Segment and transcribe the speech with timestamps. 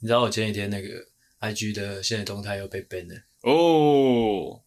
[0.00, 0.88] 你知道我前几天那个
[1.40, 4.60] IG 的现在动态又被 ban 了哦。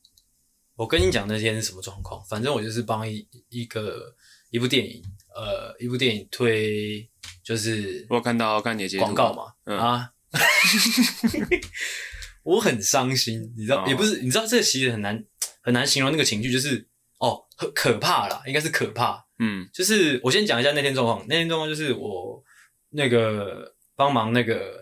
[0.76, 2.24] 我跟你讲那天是什么状况？
[2.26, 4.16] 反正我就是帮一一个
[4.50, 5.04] 一部电影，
[5.36, 7.08] 呃，一部电影推，
[7.44, 10.12] 就是我看到看你的广告嘛，嗯、啊，
[12.44, 15.24] 我很伤心，你知道，哦、也不是，你知道这个其实很难
[15.62, 16.88] 很难形容那个情绪，就是
[17.20, 22.44] 哦，很可怕啦，应该是可怕，嗯，就是我先讲一下那天状况，那天状况就是我
[22.90, 24.81] 那个帮忙那个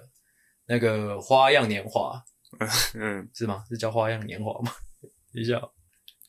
[0.70, 2.24] 那个花样年华，
[2.94, 3.64] 嗯，是吗？
[3.68, 4.72] 是叫花样年华吗？
[5.34, 5.60] 等一下。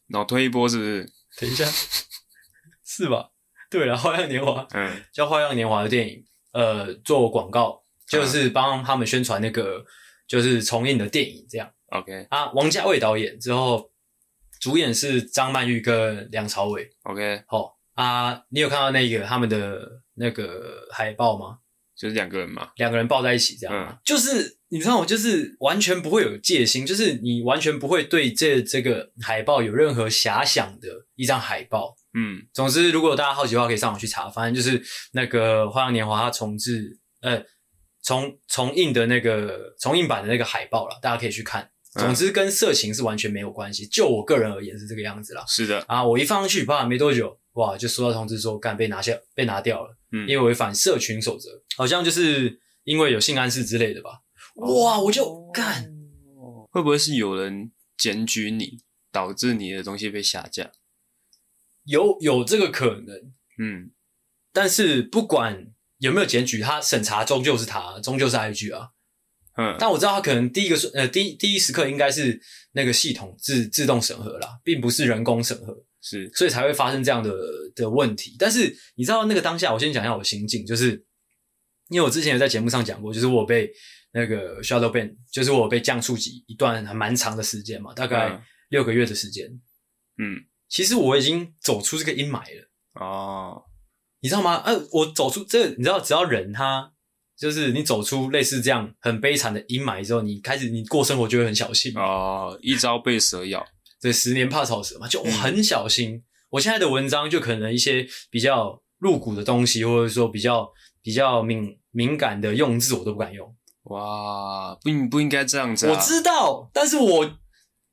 [0.08, 1.12] 脑推一波是不是？
[1.38, 1.64] 等一下，
[2.84, 3.30] 是吧？
[3.70, 9.84] 对了，《花样年华》嗯， 叫《花样年华》的电影，呃，做广告就是帮他们宣传那个
[10.26, 11.70] 就是重映的电影这样。
[11.90, 13.92] OK 啊，王家卫导演之后，
[14.60, 16.90] 主演是张曼玉跟梁朝伟。
[17.04, 21.58] OK，好啊，你有看到那个他们的那个海报吗？
[22.00, 23.74] 就是两个人嘛，两个人抱在一起这样。
[23.76, 24.58] 嗯，就是。
[24.72, 31.92] 你知道我就是完全不会有戒心，就是你完全不会对这这个海报有任何遐想的一张海报。
[32.14, 34.80] 嗯，总之，如果大家好奇的话，可以上网去查，反正就是
[35.12, 37.42] 那个《花样年华》它重置呃
[38.04, 41.68] 重重印的那个重印版的那个海报了，大家可以去看。
[41.94, 43.84] 总之，跟色情是完全没有关系。
[43.88, 45.44] 就我个人而言是这个样子啦。
[45.48, 54.20] 是的啊，我一放上去，发没多久，哇，就收到通知说，干被拿下被拿掉了，嗯，因为违反社群守则，好像就是因为有性暗示之类的吧。
[54.56, 55.00] 哇！
[55.00, 55.90] 我就干，
[56.70, 58.78] 会不会是有人检举你，
[59.10, 60.70] 导致你的东西被下架？
[61.84, 63.90] 有有这个可能，嗯。
[64.52, 68.90] 但是不管有没有检举，他审查终究是他，终究是 IG 啊。
[69.56, 69.76] 嗯。
[69.78, 72.40] 但我知道他可能第一个呃第一第一时刻应该是
[72.72, 77.32] 那个系统自自动审核啦，并不是人工审核，是，所以才会发生这样的
[77.74, 78.36] 的问题。
[78.38, 81.04] 但是你知道那个当下，我先讲一下我心境，就是
[81.88, 83.70] 因为我之前有在节目上讲过，就是我被。
[84.12, 89.46] 那个 shadow ban 就是我被降触级一段还蛮长的时间嘛，大概六个月的时间。
[90.18, 90.34] 嗯，
[90.68, 92.70] 其实我已经走出这个阴霾了。
[92.94, 93.62] 哦，
[94.18, 94.56] 你知道吗？
[94.66, 96.92] 呃，我走出这个，你知道，只要人他
[97.38, 101.96] 就是你走出类似这样很悲惨的阴霾之后，你开始你过生活就会很小心。
[101.96, 103.64] 哦，一朝被蛇咬，
[104.00, 106.14] 对，十年怕草蛇嘛，就我很小心。
[106.14, 106.22] 嗯。
[106.50, 110.68] 我现在的文章就可能一些比较露骨的东西，或者说比较
[111.00, 113.54] 比较敏敏感的用字，我都不敢用。
[113.84, 115.92] 哇，不应不应该这样子啊！
[115.92, 117.30] 我知道，但是我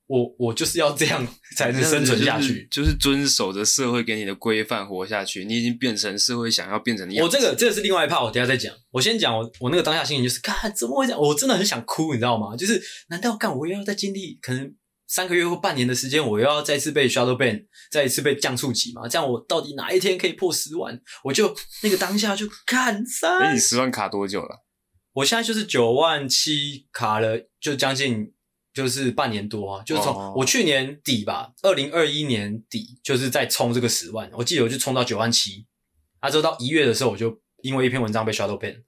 [0.07, 1.25] 我我就是要这样
[1.55, 5.45] 才能生存下去，就是、就是遵守着社会给你的规范活下去。
[5.45, 7.37] 你已经变成社会想要变成的样子。
[7.37, 8.73] 我这个这个是另外一 part，我等一下再讲。
[8.91, 11.19] 我先讲我我那个当下心情就是，干怎么会这样？
[11.21, 12.55] 我真的很想哭，你知道吗？
[12.55, 14.73] 就是难道干我又要再经历可能
[15.07, 19.07] 三个月或半年的时间，我又要再次被 shadow ban，再一次被降触及嘛？
[19.07, 20.99] 这样我到底哪一天可以破十万？
[21.23, 23.39] 我就那个当下就看三。
[23.39, 24.63] 哎，你十万卡多久了？
[25.13, 28.33] 我现在就是九万七卡了，就将近
[28.73, 35.65] 就是半年多啊，就是从我去年底吧，二零二一年底就是在冲这个十万，我记得我就冲到九万七，
[36.19, 38.83] 啊，之后到一月的时候我就因为一篇文章被 shadow ban，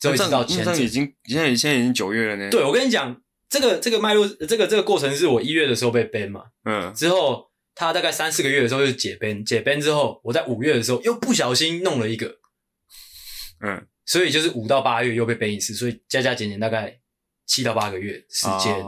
[0.00, 2.50] 之后一直到前阵已经现在现在已经九月了呢。
[2.50, 12.38] 对，我跟你讲，这个这个脉络，这个这个过程是我一月的时候被 ban 嘛，嗯，之后他大概三四个月的时候就解 ban，解 ban 之后，我在五月的时候又不小心弄了一个，
[13.62, 13.86] 嗯。
[14.06, 16.98] 所以就是五到八月又被 ban 一次，所以加加减减大概
[17.46, 18.84] 七到八个月时间，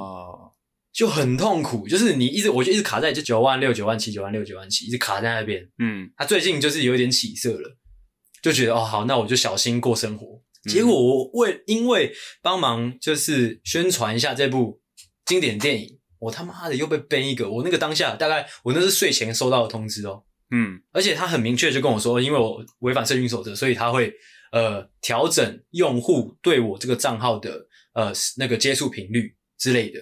[0.93, 1.87] 就很痛苦。
[1.87, 5.63] 就是你一直，我就一直卡在就九万六、九万七、九万六、九万七，一直卡在那边。
[5.79, 7.77] 嗯，他最近就是有点起色了，
[8.43, 10.43] 就觉得哦好，那我就小心过生活。
[10.69, 14.81] 结果我为因为帮忙就是宣传一下这部
[15.25, 17.51] 经典电影，我他妈的又被 ban 一个。
[17.51, 24.13] 我那个当下大概我那是睡前收到的通知哦，嗯，而且他很明确就跟我说，因为我违反社群守则，所以他会。
[24.53, 29.99] 呃，调整用户对我这个账号的呃那个接触频率之类的，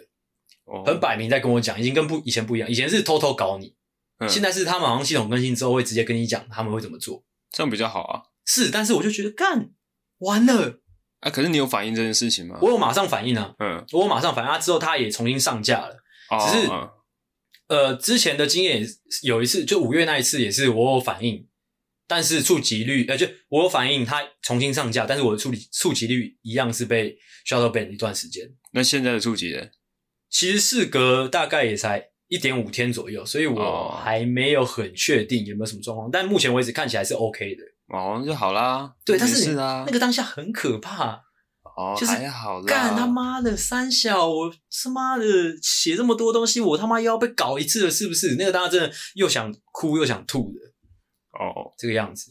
[0.64, 3.76] 哦，很摆明在跟我讲，已经跟不以前不一样，以前是偷偷搞你，
[4.18, 8.22] 嗯，现在是他们好像系统更新之后会直接跟你讲他们会怎么做，这样比较好啊。
[8.44, 9.70] 是，但是我就觉得干
[10.20, 10.80] 完了
[11.20, 11.30] 啊！
[11.30, 12.58] 可是你有反应这件事情吗？
[12.62, 15.96] 我有马上反应啊，嗯，我有马上反应啊，之后他也重新上架了，
[16.30, 16.88] 哦，只是，嗯，
[17.68, 18.86] 呃，之前的经验
[19.22, 21.46] 有一次，就五月那一次也是我有反应。
[22.06, 28.44] 但是触及率，呃，就我有反应，它重新上架，但是我的触及触及率一样是被 shadow ban 一段时间。
[28.72, 29.68] 那现在的触及呢？
[30.28, 36.10] 其实事隔大概也才一点五天左右，所以我还没有很确定有没有什么状况。
[36.10, 37.62] 但目前为止看起来是 OK 的。
[37.92, 38.92] 哦，就好啦。
[39.04, 41.22] 对，但是是啊，那个当下很可怕。
[41.76, 42.66] 哦，就是还好啦。
[42.66, 44.52] 干他妈的三小，我
[44.82, 45.24] 他妈的
[45.62, 48.34] 写这么多东西，我他妈又要被搞一次了，是不是？
[48.36, 50.60] 那个当下真的又想哭又想吐的。
[51.38, 52.28] 哦，这个样子，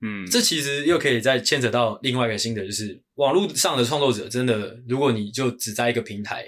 [0.00, 6.44] 嗯，这其实又可以再牵扯到另外一个心得，就是网络上的创作者真的，如果你就只在一个平台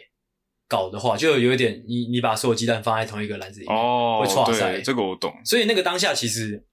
[0.67, 4.81] 搞的话，就有一点你你把所有鸡蛋放在同一个篮子里面，哦，会错塞。
[4.81, 5.33] 这个我懂。
[5.45, 6.65] 所以那个当下其实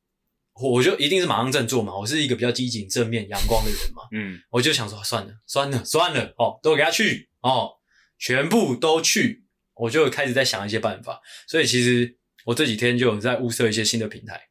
[0.53, 7.79] 我就一定是马上振作嘛，我是一个比较积极、正面、阳光的人嘛，嗯，我就想说算了，算了，算了，哦，都给他去哦，
[8.19, 9.45] 全部都去，
[9.75, 11.21] 我就开始在想一些办法。
[11.47, 14.49] 所以其实我这几天就有在物色一些新的平台。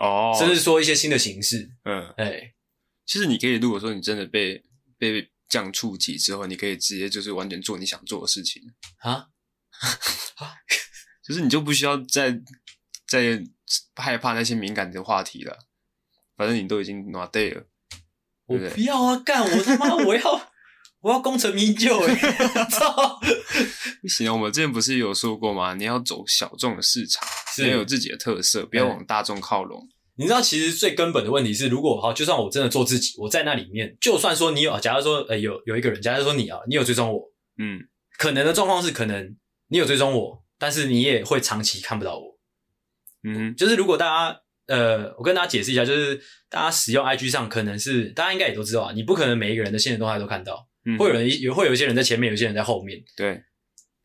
[0.00, 2.54] 哦，甚至说一些新的形式，嗯，哎、欸，
[3.06, 4.62] 其实你可以，如果说你真的被
[4.98, 8.62] 被降触及之后，你可以直接就是完全做你想做的事情
[9.00, 9.26] 啊，
[11.22, 12.40] 就是你就不需要再
[13.06, 13.42] 再
[13.94, 15.58] 害怕那些敏感的话题了，
[16.36, 17.64] 反正你都已经拿对了，
[18.46, 20.52] 我不要啊，干我他妈我要
[21.02, 22.14] 我要功成名就哎，
[22.70, 23.20] 操！
[24.00, 25.74] 不行，我们之前不是有说过吗？
[25.74, 29.88] 你要走小众的市场，是要有自己的特色，不要往大众靠拢。
[30.14, 37.80] 你知道，其实最根本的问题是，如果好，就算我真的做自己，我在那里面，就算说你有，假如说，呃，有有一个人，假如说你啊，你有追踪我，嗯，
[38.18, 39.36] 可能的状况是，可能
[39.68, 42.31] 你有追踪我，但是你也会长期看不到我，
[43.24, 50.68] 嗯，就是如果大家，呃，我跟大家解释一下，就是大家使用 IG 上，可能是大家应该也都知道啊，你不可能每一个人的现实动态都看到。
[50.84, 53.00] 嗯、会有人也会有一些人在前面，有些人在后面。
[53.16, 53.44] 对，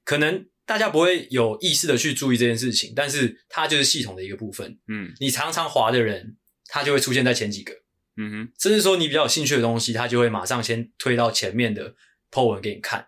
[0.06, 4.78] 可能大家不会有意识的去注意这件事情，但是它就是系统的一个部分。
[4.88, 6.38] 嗯，你常常滑的人，
[6.68, 7.74] 他就会出现在前几个。
[8.18, 11.96] 嗯哼，甚至说你比较有兴趣的东西，他就会马上先推到前面的
[12.30, 13.08] po 文给你看。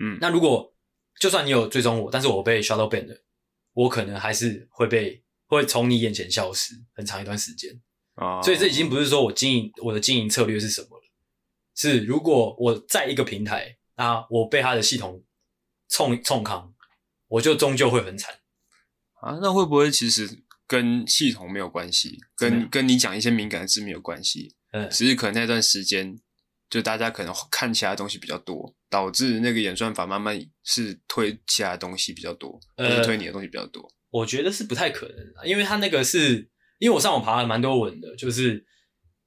[0.00, 0.72] 嗯，那如果
[1.18, 3.20] 就算你有追踪我，但是我被 shadow ban 了，
[3.76, 7.70] 我可能还是会被会从你眼前消失很长一段时间。
[8.14, 11.04] 啊、哦，所以这已经不是说我经营我的经营策略是什么了。
[11.74, 15.22] 是，如果我在一个平台，那我被他的系统
[15.90, 16.74] 冲冲康，
[17.28, 18.40] 我就终究会很惨
[19.20, 19.38] 啊。
[19.42, 24.56] 那会不会其实跟系统没有关系，跟跟你讲一些敏感的字没有关系？
[24.72, 26.18] 嗯，只是可能那段时间，
[26.68, 33.80] 就大家可能看其他东西比较多，导致那个演算法慢慢是推其他东西比较多，或者推你的东西比较多。
[33.82, 36.48] 呃，我觉得是不太可能的，因为他那个是
[36.78, 38.66] 因为我上网爬了蛮多文的，就是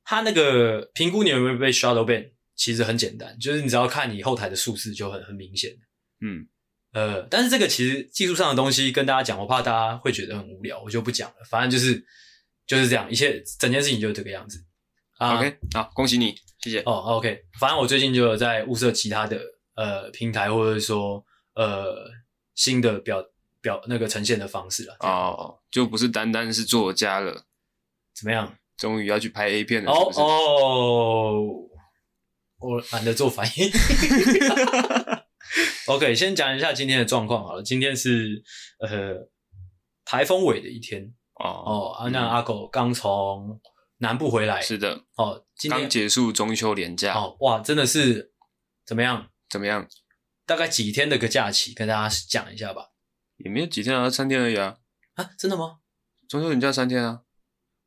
[0.03, 2.31] 他那个评估你有没有被 shadow ban。
[2.55, 5.71] 其实很简单，就是你只要看你后台的数字就很很明显。
[6.19, 6.45] 嗯，
[6.91, 11.35] 呃，但是这个其实技术上的东西跟大家讲，我怕大家会觉得很无聊，我就不讲了。
[11.49, 12.05] 反正就是
[12.67, 14.61] 就是这样，一切整件事情就是这个样子。
[15.19, 16.81] 啊、OK，好，恭喜你，谢谢。
[16.81, 19.39] 哦，OK，反正我最近就有在物色其他的
[19.75, 21.23] 呃平台，或者说
[21.55, 22.09] 呃
[22.55, 23.23] 新的表
[23.61, 24.95] 表那个呈现的方式了。
[24.99, 27.45] 哦，就不是单单是作家了，
[28.15, 28.55] 怎么样？
[28.77, 30.11] 终于要去拍 A 片了，哦？
[30.15, 31.65] 哦。
[32.61, 33.71] 我懒得做反应。
[35.87, 37.63] OK，先讲一下今天的状况好了。
[37.63, 38.43] 今天是
[38.79, 39.15] 呃
[40.03, 41.91] 台风尾的一天哦哦。
[41.97, 43.57] 啊，那阿狗刚从
[43.99, 48.33] 南部回来，是的哦，今天刚结束中秋连假哦，哇，真的是
[48.85, 49.29] 怎么样？
[49.49, 49.87] 怎么样？
[50.45, 52.89] 大概几天的个假期，跟大家讲一下吧。
[53.37, 54.77] 也没有几天啊，三天而已啊。
[55.13, 55.79] 啊，真的吗？
[56.27, 57.21] 中秋连假三天啊？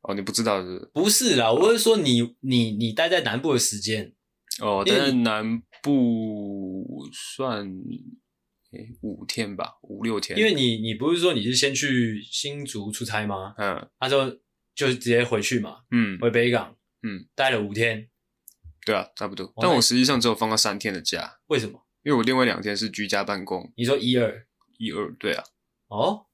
[0.02, 0.90] 哦，你不知道是不是？
[1.04, 4.14] 不是啦，我是说你你你待在南部的时间。
[4.60, 7.66] 哦，待在南部算
[8.72, 10.38] 诶、欸、五天吧，五六天。
[10.38, 13.54] 因为你你不是说你是先去新竹出差吗？
[13.56, 14.36] 嗯，他说
[14.74, 18.08] 就直接回去嘛，嗯，回北港，嗯，待了五天。
[18.84, 19.52] 对啊，差不多。
[19.60, 21.38] 但我实际上只有放了三天的假。
[21.46, 21.86] 为什么？
[22.02, 23.72] 因为我另外两天是居家办公。
[23.76, 24.46] 你说一二
[24.78, 25.44] 一二，对啊。
[25.88, 26.26] 哦，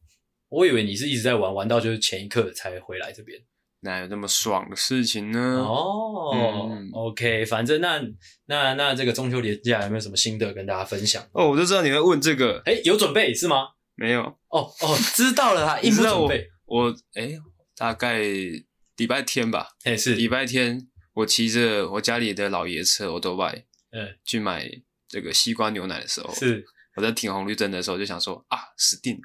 [0.48, 3.38] 我以为你是一直在玩，玩到就是前一刻才回来这边。
[3.80, 5.38] 哪有那么爽的事情呢？
[5.62, 8.02] 哦、嗯、，OK，反正那
[8.46, 11.22] 那那这个中秋连假有没有什么心得跟大家分享？
[11.32, 12.62] 哦，我就知道你会问这个。
[12.64, 13.68] 哎，有准备是吗？
[13.94, 14.22] 没有。
[14.48, 16.48] 哦哦，知道了啦，应不准备。
[16.64, 17.38] 我哎，
[17.78, 18.18] 大概
[18.96, 19.68] 礼拜天吧。
[19.84, 24.68] 哎，是礼拜天，我骑着我家里的老爷车我都拜，嗯，去买
[25.08, 26.64] 这个西瓜牛奶的时候，是
[26.96, 29.22] 我在停红绿灯的时候就想说啊，死定了，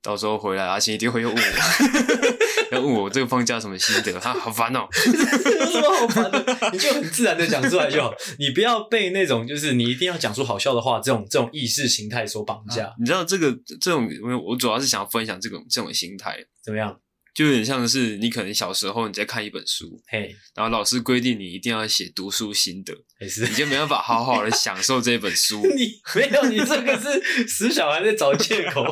[0.00, 2.38] 到时候回来阿星一定会又问我。
[2.70, 4.12] 要问我这个放假什么心得？
[4.20, 6.70] 他好烦哦、喔， 有什么好烦的？
[6.70, 12.92] 你就很自然的讲出来就好， 你不要被那种就是你一定要讲出好笑的话这种这种意识形态所绑架、啊。
[12.98, 13.50] 你知道这个
[13.80, 14.06] 这种，
[14.46, 17.00] 我主要是想要分享这种这种心态，怎么样？
[17.38, 22.92] 就有点像是你可能小时候你在看一本书，嘿，然后老师规定你一定要写读书心得，
[23.28, 25.62] 是，你就没办法好好的享受这本书。
[25.76, 28.84] 你没有，你这个是死小孩在找借口。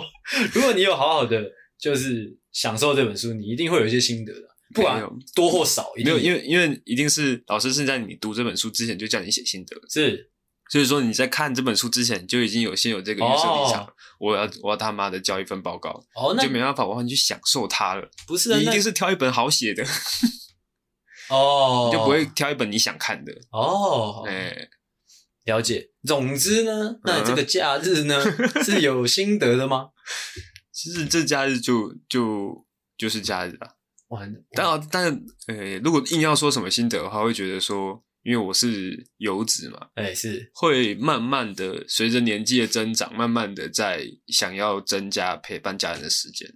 [0.55, 2.38] 如果你有好好的就是。
[2.57, 10.31] 享受这本书，你一定会有一些心得的，不管多或少，没有，因为因为一定是老师是在你读这本书之前就叫你写心得，是，
[10.68, 19.85] 所以说你在看这本书之前就已经有先有这个预设立场，我要我要他妈的交一份报告，哦，那就没办法完全去享受它了，不是，啊你一定是挑一本好写的，
[21.30, 24.25] 哦，你就不会挑一本你想看的哦。
[24.26, 24.70] 哎、欸，
[25.44, 25.90] 了解。
[26.04, 29.90] 总之呢，那这个假日呢、嗯、是有心得的吗？
[30.73, 32.66] 其实这假日就就
[32.99, 33.70] 就是假日啊。
[34.08, 34.20] 哇，
[34.52, 35.04] 但但
[35.46, 38.02] 呃、欸，如果硬要说什么心得的话，会觉得说。
[38.26, 46.52] 因为我是游子嘛，哎、欸，是会慢慢的随着年纪的增长，慢慢的在想要增加陪伴家人的时间。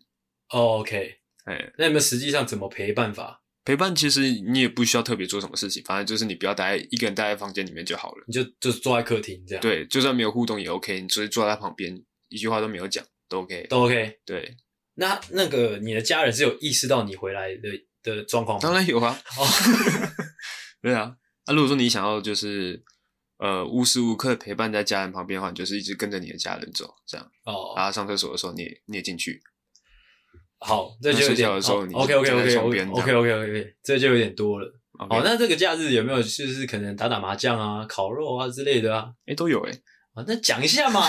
[0.52, 3.44] 哦，OK，哎、欸，那你们实际上怎么陪伴法？
[3.64, 9.62] 陪伴其实你也不需要特别做什么事情，反正就是你不要待一个人待在房间里面就好了，你就就坐在客厅这样。
[9.62, 11.96] 对，就算没有互动也 OK，你直接坐在他旁边，
[12.30, 14.18] 一句话都没有讲都 OK，都 OK。
[14.26, 14.56] 对，
[14.94, 17.68] 那那个你的家人是有意识到你回来的
[18.02, 18.60] 的状况吗？
[18.60, 19.16] 当然有啊。
[19.38, 19.46] 哦，
[20.82, 21.14] 对啊。
[21.46, 22.82] 那、啊、如果说你想要就是
[23.38, 27.74] 呃无时无刻陪伴在家人旁边的话，你就是一直跟着你的家人走，这样哦。
[27.76, 29.42] 然后上厕所的时候你也你也进去。
[30.58, 31.50] 好，这就有点。
[31.50, 34.66] 的时候你 OK OK OK OK OK OK 这就有点多了。
[34.98, 39.08] 哦，那这个假日有没有就是可能打打麻将啊、烤肉啊之类的啊？
[39.20, 39.82] 哎、欸，都有哎、欸。
[40.12, 41.00] 啊，那讲一下嘛。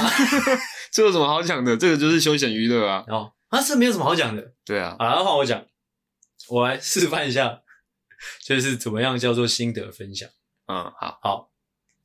[0.94, 1.76] 这有什么好讲的？
[1.76, 3.04] 这个就是休闲娱乐啊。
[3.10, 4.54] 哦，啊，这没有什么好讲的。
[4.64, 4.96] 对啊。
[4.98, 5.66] 好，然后换我讲，
[6.48, 7.61] 我来示范一下。
[8.44, 10.30] 就是怎么样叫做心得分享？
[10.68, 11.52] 嗯，好好，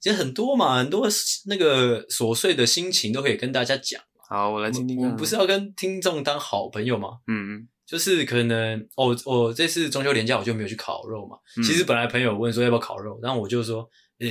[0.00, 1.08] 其实很多嘛，很多
[1.46, 4.02] 那个琐碎的心情都可以跟大家讲。
[4.28, 4.96] 好，我来听听。
[4.99, 7.18] 我们不是要跟听众当好朋友吗？
[7.28, 11.37] 嗯嗯，就是可能，哦，我这次中秋连假我就没有去烤肉嘛。
[11.56, 14.26] 嗯、其实本来朋友问说要不要烤肉，然后我就说，呃，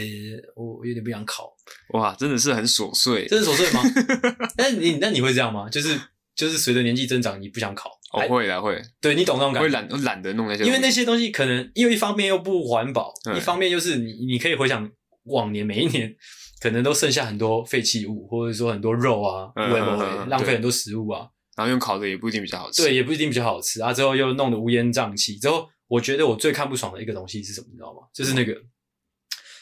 [0.55, 1.55] 我有点不想烤。
[1.93, 3.81] 哇，真的是很琐碎，真的琐碎吗？
[4.57, 5.69] 那你那你会这样吗？
[5.69, 5.97] 就是
[6.35, 7.91] 就是随着年纪增长，你不想烤。
[8.21, 8.81] 会啦，会。
[8.99, 9.67] 对，你懂那种感觉。
[9.67, 10.63] 会懒，懒得弄那些。
[10.63, 14.89] 因为那些东西可能，因为一方面又不环保，一方面就是你，你可以回想
[15.25, 16.15] 往年每一年，
[16.59, 21.27] 可能都剩下很多废弃物，或者说很多肉啊，嗯、会不会浪费很多食物啊？
[21.55, 22.81] 然后用烤的也不一定比较好吃。
[22.83, 23.93] 对，也不一定比较好吃啊。
[23.93, 25.37] 之后又弄得乌烟瘴气。
[25.37, 27.67] 之后，我觉得我最看不爽的一个东西是什么？
[27.71, 28.07] 你知道吗？
[28.13, 28.69] 就是那个、嗯、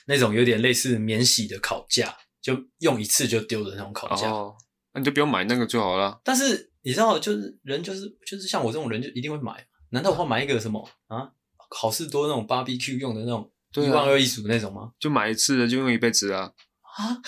[0.07, 4.29] 那种有点类似免洗的烤架，就用一次就丢的那种烤架。
[4.29, 4.55] 哦，
[4.93, 6.19] 那你就不用买那个就好了。
[6.23, 6.72] 但是。
[6.83, 9.65] 你知道，就是人，就是就是像我这种人，就一定会买。
[9.91, 11.31] 难道我会买一个什么啊？
[11.69, 14.91] 好事多那种 BBQ 用的那种一万二一组那种吗？
[14.99, 16.51] 就买一次的，就用一辈子啊！
[16.81, 17.21] 啊？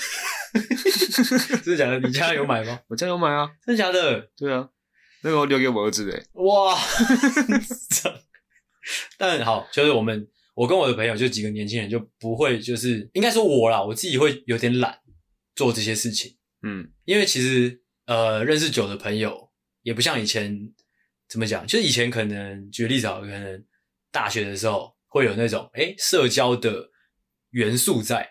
[1.64, 2.00] 真的假的？
[2.00, 2.80] 你家有买吗？
[2.88, 3.50] 我家有买啊！
[3.66, 4.30] 真的假的？
[4.38, 4.70] 对啊，
[5.24, 6.24] 那个我留给我儿子的。
[6.34, 6.78] 哇！
[9.18, 15.00] 但好，就是我们，我跟我的朋友就几个年轻人就不会，就是应该说我啦，我自己会有点懒
[15.56, 16.36] 做这些事情。
[16.64, 17.82] 嗯，因为其实。
[18.08, 19.45] 呃，认识久的朋友
[19.86, 20.74] 也不像以前
[21.30, 23.63] 怎么讲，就是以前可能举个例子好，可能
[24.12, 26.89] 大学的时候会有那种诶社交的
[27.51, 28.27] 元素在，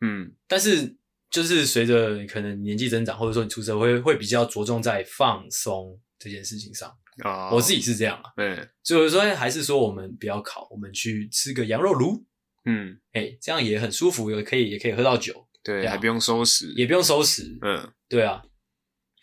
[0.00, 0.96] 嗯，但是
[1.30, 6.90] 就是随着可能年纪增长，或者说你出社会，会比较着重在放松这件事情上。
[7.22, 12.26] 哦，我自己是这样啊，嗯，所以说还是说我们不要烤，我们去吃个羊肉炉，
[12.64, 18.42] 嗯，诶这样也很舒服，也可以也可以喝到酒，对，还不用收拾，也不用收拾，嗯，对啊。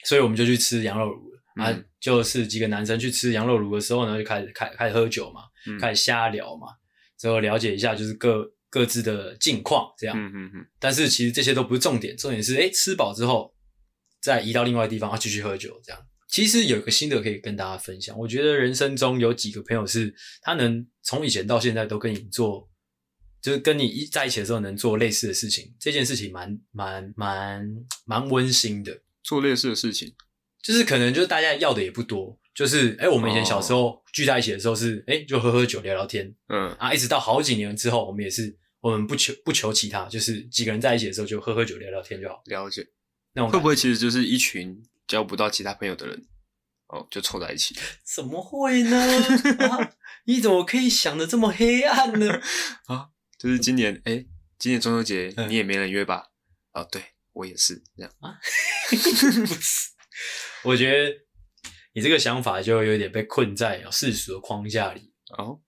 [0.05, 6.67] 所以我们就去吃羊肉炉了，啊、嗯，就是几个男生去吃羊肉炉的时候呢，就开始开开始喝酒嘛，嗯、开始瞎聊嘛，
[7.17, 10.65] 之后了解一下就是各各自的近况这样，嗯嗯嗯。
[10.79, 13.53] 但是其实这些都不是重点，重点是哎，吃饱之后
[14.22, 16.01] 再移到另外的地方啊，继续喝酒这样。
[16.27, 22.67] 其实有一个心得可以跟大家分享，我觉得人生中有几个朋友是他能从以前到现在都跟你做，
[23.39, 27.63] 就是跟你一在一起的时候能做类似的事情，这件事情蛮蛮蛮
[28.05, 29.00] 蛮温馨的。
[29.22, 30.13] 做类似的事情，
[30.63, 42.41] 就是可能就是大家要的也不多，就是哎、欸，我们以前小时候聚在一起的时候是哎、欸，就喝喝酒聊聊天，嗯啊，一直到好几年之后，我们也是我们不求不求其他，就是几个人在一起的时候就喝喝酒聊聊天就好。
[42.46, 42.88] 了解，
[43.34, 46.25] 那会不会其实就是一群交不到其他朋友的人
[46.88, 47.75] 哦，就凑在一起？
[48.15, 48.98] 怎么会呢？
[49.70, 49.91] 啊，
[50.25, 52.41] 你怎么可以想的这么黑暗呢？
[52.88, 54.27] 啊，就是今年哎、欸，
[54.58, 56.27] 今年中秋节你也没人约吧？
[56.72, 57.03] 哦，对。
[57.34, 58.38] 我也是这样啊，
[58.91, 59.89] 不是，
[60.63, 61.13] 我觉得
[61.93, 65.60] 你这个想法就有点被困在世俗的框架里哦。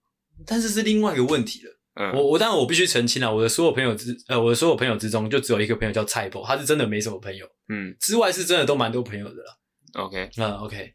[0.46, 1.72] 但是是另外一个问题了。
[1.98, 7.48] 嗯，我我当然我必须澄清了，我的所有朋友之呃，我的所有朋友之中，就只有一个朋友叫菜婆，他是真的没什么朋友。
[7.70, 9.60] 嗯，之外是真的都蛮多朋友的了。
[9.94, 10.94] OK，嗯，OK，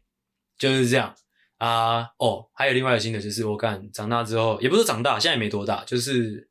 [0.59, 1.15] 就是这样
[1.57, 2.03] 啊。
[2.19, 6.47] 哦，还有另外一个新的就是，我看长大之后，也不是长大，现在也没多大，就是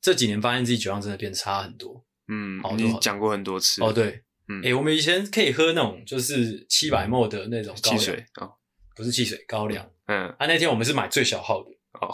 [0.00, 2.04] 这几年发现自己酒量真的变差很多。
[2.28, 3.92] 嗯，好，你讲过很多次哦。
[3.92, 8.52] 对，嗯，诶、欸、我们以前可以喝那种就是七百 ml 的那种高汽水哦，
[8.96, 9.88] 不是汽水，高粱。
[10.06, 12.12] 嗯，啊，那天我们是买最小号的哦，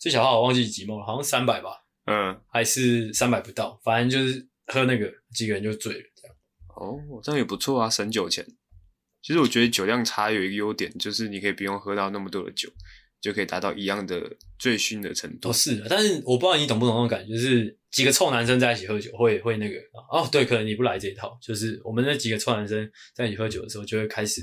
[0.00, 1.84] 最小号我忘记几 ml 了，好像三百吧。
[2.06, 6.36] 嗯，还是三百不到，反正就是喝那个几个人就醉了这样。
[6.74, 8.44] 哦，这样也不错啊，省酒钱。
[9.22, 12.68] 其实我觉得酒量差有一个优点，就是你可以不用喝到那么多的酒，
[13.22, 14.20] 就可以达到一样的
[14.58, 15.48] 醉醺的程度。
[15.48, 19.76] 都是的，但是我不知道你懂不懂那种感觉，就是几个臭男生在一起喝酒会会那个
[20.10, 24.42] 哦，对，可能你不来这一套，就是我们那几个臭男生在一起喝酒的时候，就会开始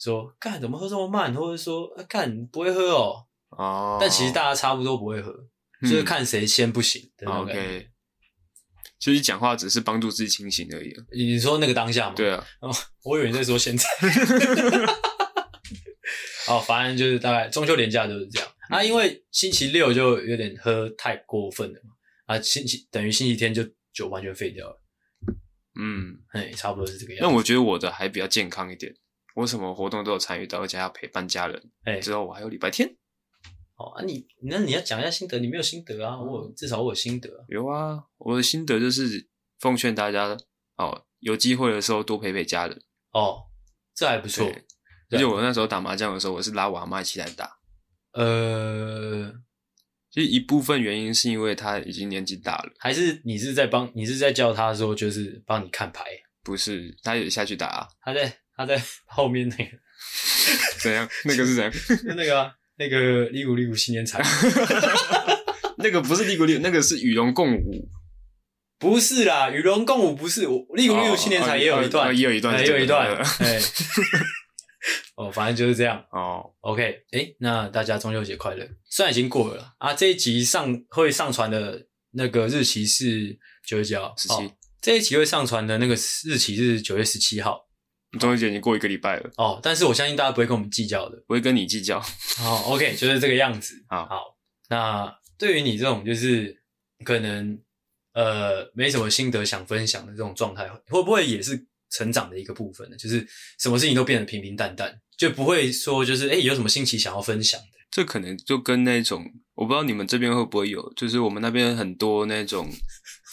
[0.00, 5.30] 说干怎么喝这么慢，或者说啊干不会喝哦，哦，但其实大家差不多不会喝，
[5.80, 7.62] 嗯、就是看谁先不行的那种感觉。
[7.62, 7.88] OK，
[8.98, 10.92] 其实讲话只是帮助自己清醒而已。
[11.12, 12.14] 你说那个当下吗？
[12.16, 13.86] 对啊，哦，我以为你在说现在。
[16.48, 21.94] 哦，反正就是大概中秋连假就是这样、嗯、啊，因为星期六就有点喝太过分了嘛，
[22.26, 24.82] 啊，星期等于星期天就就完全废掉了。
[25.80, 27.26] 嗯，哎，差不多是这个样子。
[27.26, 28.94] 那我觉得我的还比较健康一点，
[29.34, 31.70] 我什么活动都有参与到，而且还要陪伴家人。
[31.84, 32.96] 哎，之后我还有礼拜天。
[33.76, 36.20] 哦啊你，你那你要讲一下心得，你没有心得啊？
[36.20, 37.28] 我至少我有心得。
[37.48, 40.36] 有啊，我的心得就是奉劝大家
[40.76, 42.82] 哦，有机会的时候多陪陪家人。
[43.12, 43.44] 哦，
[43.94, 44.50] 这还不错。
[45.12, 47.50] 而且我那时候打麻将的时候，我是拉我阿妈一起来打。
[48.14, 49.32] 呃，
[50.10, 56.04] 其实一部分原因是因为他已经年纪大了，还是你是在帮你是在叫他说就是帮你看牌？
[56.42, 57.86] 不是，他也下去打啊。
[58.04, 59.70] 他在他在后面那个
[60.80, 61.08] 怎样？
[61.24, 61.72] 那个是怎样？
[62.16, 64.22] 那个啊，那个利古利古新年彩，
[65.78, 67.88] 那个不是利古利古，那个是与龙共舞。
[68.78, 70.58] 不是啦，与龙共舞不是我。
[70.74, 73.16] 利古利古新年彩也有一段，也有一段，也有一段。
[75.14, 76.50] 哦，反正就是这样哦。
[76.60, 78.66] OK，哎、欸，那大家中秋节快乐！
[78.88, 84.14] 虽然已经过了啊，这一集上会上传的那个日期是九月几号？
[84.16, 84.52] 十七、哦。
[84.80, 87.68] 这一集会上传的那个日期是九月十七号。
[88.18, 91.98] 中秋节已经过一个礼拜了哦，但是我相信大家不会跟我们计较的，不会跟你计较。
[92.40, 93.74] 哦，OK，就是这个样子。
[93.88, 94.36] 好，好，
[94.68, 96.62] 那对于你这种就是
[97.04, 97.58] 可能
[98.14, 101.66] 呃没什么心得想分享的这种状态，会不会也是？
[101.92, 103.24] 成长的一个部分呢，就是
[103.60, 107.66] 什么事情都变得平平淡淡，就不会说就是哎、欸，有什么新奇想要分享的。
[107.90, 109.22] 这可能就跟那种
[109.54, 112.66] 我不知道你们这边会不会有，就是我们那边很多那种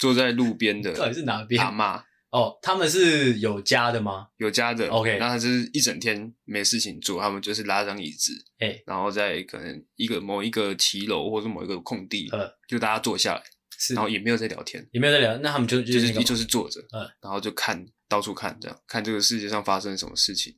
[0.01, 4.27] 坐在路边的， 到底是哪边阿妈哦，他们是有家的吗？
[4.35, 13.41] 有家的，OK，那他就是一整天没事情做，他们就是拉张椅子，哎、欸，然后在可能一个某一个骑楼或者某一个空地，呃，就大家坐下来，
[13.77, 17.83] 是，然后也没有在聊天，也没有在聊，那他们就就是就是坐着，嗯，然后就看。
[18.09, 20.57] 到处看，这样看这个世界上发生什么事情。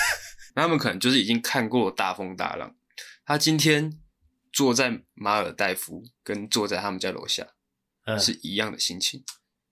[0.54, 2.74] 那他们可能就是已经看过大风大浪。
[3.26, 3.98] 他今天
[4.52, 7.46] 坐在马尔代夫，跟坐在他们家楼下，
[8.06, 9.24] 嗯，是一样的心情。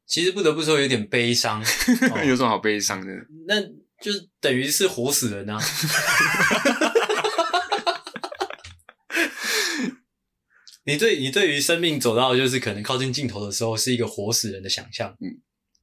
[0.06, 1.62] 其实不得不说有点悲伤，
[2.12, 3.12] 哦、有什么好悲伤的？
[3.46, 3.60] 那
[4.02, 5.58] 就是等于是活死人啊！
[10.84, 15.14] 你对你对于生命走到就是可能靠近尽头的时候，是一个活死人的想象。
[15.20, 15.40] 嗯。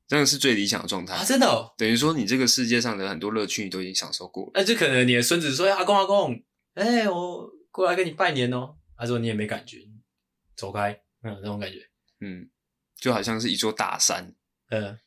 [0.08, 1.24] 真的是最理想的状态啊！
[1.26, 4.52] 真的，哦，等于说你这个世界上的很多乐趣你都已经享受过了。
[4.56, 6.34] 那就可能你的孙子说：“阿公阿公，
[6.76, 9.80] 哎、欸，我过来跟你拜年哦。”他说：“你也没感觉，
[10.56, 10.94] 走开。”
[11.24, 11.80] 嗯，那种感觉，
[12.22, 12.50] 嗯，
[12.96, 14.34] 就好像是一座大山，
[14.70, 14.98] 嗯，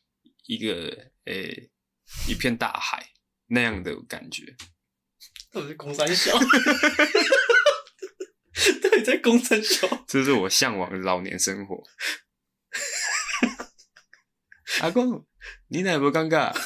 [0.45, 0.73] 一个
[1.25, 1.71] 诶、欸、
[2.27, 3.11] 一片大海
[3.47, 4.55] 那样的感觉。
[5.51, 6.37] 到底是公山小？
[8.83, 9.87] 到底在公山小？
[10.05, 11.81] 这是我向往的老年生活。
[14.79, 15.25] 阿公，
[15.67, 16.51] 你那有没有尴尬？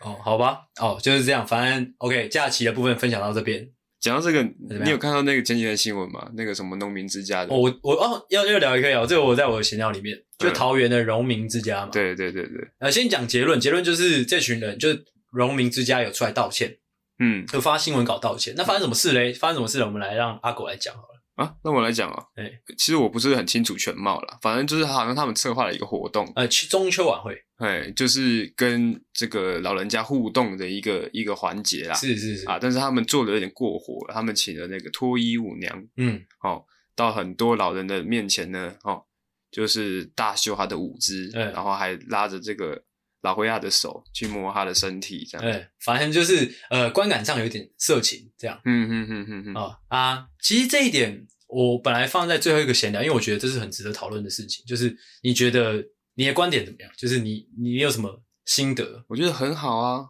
[0.00, 1.44] 哦，好吧，哦，就是这样。
[1.46, 3.68] 反正 OK，假期的部分分享到这边。
[4.00, 4.40] 讲到这个，
[4.84, 6.30] 你有看到那个前几天的新闻吗？
[6.36, 7.52] 那个什么农民之家的？
[7.52, 11.90] 哦、我我哦，要要聊一个聊，这个我在我的闲聊里面，就桃园的荣民之家嘛。
[11.90, 12.68] 对对对对。
[12.78, 16.78] 呃，先讲结论，结论就是这群人，就是荣民之家有出来道歉，
[17.18, 18.54] 嗯，就发新闻稿道歉。
[18.56, 19.32] 那发生什么事嘞？
[19.32, 19.86] 发生什么事了？
[19.86, 21.17] 我们来让阿狗来讲好了。
[21.38, 32.46] 啊，那我来讲啊，哎、欸，其实我不是很清楚全貌啦，反正就是好像他们策划了一个活动，呃，去中秋晚会，哎，就是跟这个老人家互动的一个一个环节啦，是是是。
[32.48, 36.64] 啊，但是他们做的有点过火了，他们请了那个脱衣舞娘，嗯，哦，
[36.96, 39.04] 到很多老人的面前呢，哦，
[39.52, 42.82] 就是大秀他的舞姿，嗯，然后还拉着这个
[43.22, 51.26] 老灰亚的手去摸他的身体，这样，哎，反正就是呃，观感上有点色情，这样，嗯嗯嗯嗯嗯，啊啊，其实这一点。
[51.50, 54.62] 我本来放在最后一个闲聊，因为我觉得这是很值得讨论的事情。
[54.66, 56.92] 就是你觉得你的观点怎么样？
[56.94, 59.02] 就是你你有什么心得？
[59.08, 60.08] 我觉得很好啊，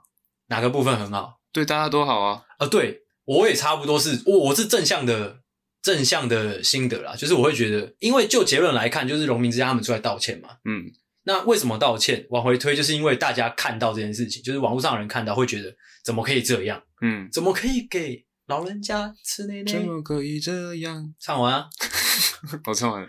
[0.49, 1.39] 哪个部分很好？
[1.53, 2.43] 对大家都好啊。
[2.59, 5.45] 啊，对我也差不多是，我我是正向的
[5.81, 7.15] 正向的心得啦。
[7.15, 10.49] 就是我会觉得，因为就结论来看，就是荣民之家他们出来道歉嘛。
[10.65, 10.91] 嗯，
[11.29, 12.27] 那为什么道歉？
[12.31, 15.71] 往回推，就是因为大家看到这件事情，就是网络上的人看到会觉得，
[16.03, 16.83] 怎么可以这样？
[17.03, 18.25] 嗯，怎么可以给？
[18.47, 21.15] 老人家吃奶奶，怎么可以这样？
[21.21, 21.69] 唱完啊，
[22.65, 23.09] 我唱完了。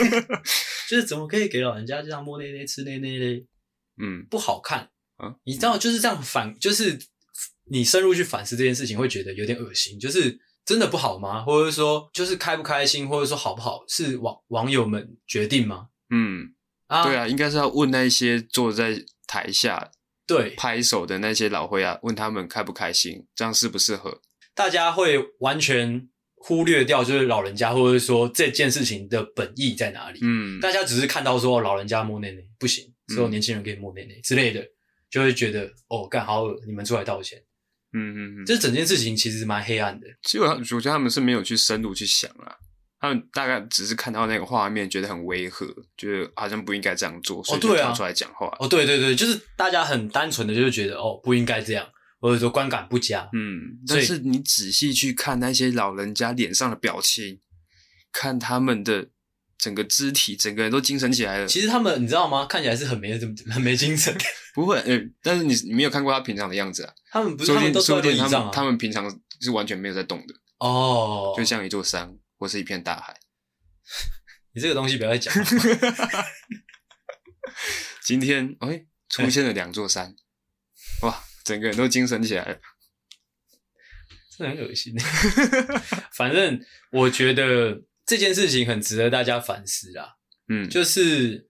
[0.86, 3.46] 就是怎么可以给老人家这样摸奶奶、吃奶奶嘞？
[3.96, 5.34] 嗯，不好看啊！
[5.44, 6.98] 你知道就是这样反，就是
[7.70, 11.42] 你深入去反思这件事情，会觉得有点恶心，就是真的不好吗？
[11.42, 15.86] 或者说，就是开不开心，或者说好不好，是网网友们决定吗？
[16.10, 16.54] 嗯，
[16.90, 19.90] 啊，对啊，应该是要问那些坐在台下
[20.26, 24.20] 对拍手的那些老灰啊，问他们开不开心，这样适不适合？
[24.54, 30.18] 大家会完全忽略掉，就是老人家，或者说这件事情的本意在哪里？
[30.22, 34.66] 嗯，大家只是看到说老人家摸内内不行，只有年轻人可以摸内内之类的。
[35.10, 37.36] 就会觉得哦，干好恶，你们出来道歉。
[37.92, 40.06] 嗯嗯嗯，这整件事情其实蛮黑暗的。
[40.22, 42.54] 其实我我觉得他们是没有去深入去想啊，
[43.00, 48.54] 他们大概只是看到那个画面，觉得很违和，觉得好像不应该这样做，所以就跳出来讲话。
[48.58, 51.86] 哦，对对对，就是大家很单纯的，就是觉得哦，不应该这样，
[52.20, 53.28] 或者说观感不佳。
[53.32, 57.40] 嗯，但是你仔细去看那些老人家脸上的表情，
[58.12, 59.08] 看他们的。
[59.62, 61.46] 整个肢体，整个人都精神起来了。
[61.46, 62.46] 其实他们，你知道吗？
[62.46, 63.12] 看起来是很没、
[63.50, 64.10] 很没精神。
[64.54, 66.90] 不会，呃、欸，但是你你没有看过他平常的样子啊。
[67.12, 68.50] 他们不是，他们都坐在椅上啊。
[68.50, 69.06] 他们平常
[69.42, 70.34] 是完全没有在动的。
[70.60, 72.10] 哦，就像一座山
[72.40, 73.14] 或是一片大海。
[74.52, 75.32] 你这个东西不要再讲。
[78.02, 80.06] 今天，哎、欸，出现了两座山，
[81.02, 82.58] 欸、哇，整个人都精神起来了。
[84.36, 84.92] 这很恶心。
[86.12, 87.82] 反正我觉得。
[88.06, 90.16] 这件事情很值得大家反思啦，
[90.48, 91.48] 嗯，就是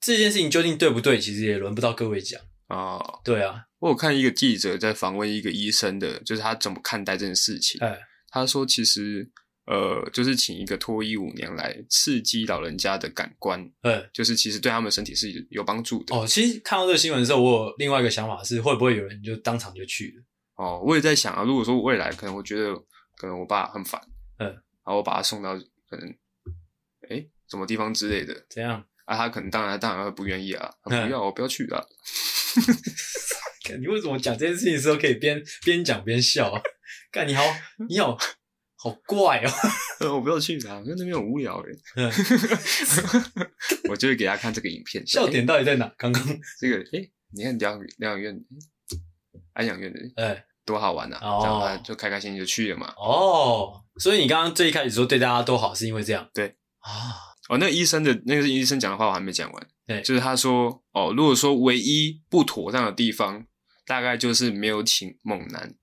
[0.00, 3.20] 这件事情究竟对不对，其实也轮不到各位讲哦。
[3.24, 7.80] 对啊，我有看一个记者在访问一个医生的，就是他怎么看待这件事情。
[7.80, 7.96] 哎，
[8.28, 9.30] 他说其实
[9.66, 16.16] 呃，就是请一个脱衣舞娘来刺激老人家的感官，嗯，就是其实对他们身体是有帮助的。
[16.16, 20.24] 哦，其实看到这个新闻的时候，我有另外一个想法是，会不会有人就当场就去了？
[20.56, 22.74] 哦，我也在想啊，如果说未来可能，我觉得
[23.16, 24.00] 可能我爸很烦，
[24.38, 25.58] 嗯，然后我把他送到。
[25.86, 26.08] 可能，
[27.10, 28.34] 哎，什么地方之类的？
[28.48, 28.82] 怎样？
[29.04, 31.84] 啊，他可能当然当然会不愿意啊，不要，我不要去啊。
[33.78, 36.60] 你为什么讲这件事情的时候可以边边讲边笑啊？
[37.12, 37.44] 干，你好，
[37.88, 38.16] 你好，
[38.84, 39.50] 好怪哦。
[40.14, 41.58] 我不要去啊，因为那边很无聊
[41.96, 42.10] 哎。
[43.88, 45.90] 我就会给他看这个影片，笑点到底在哪？
[45.96, 46.22] 刚刚
[46.60, 48.38] 这个，哎，你看疗疗养院，
[49.54, 51.18] 安养院的，哎，多好玩啊！
[51.18, 52.92] 这样他就开开心心就去了嘛。
[52.98, 53.80] 哦。
[53.98, 56.28] 所以你刚刚最一开始说对大家都好，是因为这样？
[56.34, 56.48] 对
[56.80, 56.92] 啊，
[57.48, 59.66] 哦，那个医生的那个医生讲的话我还没讲完。
[59.86, 63.46] 对，就是他说，哦，如果说唯一不妥当的地方，
[63.86, 65.74] 大概就是没有请猛男，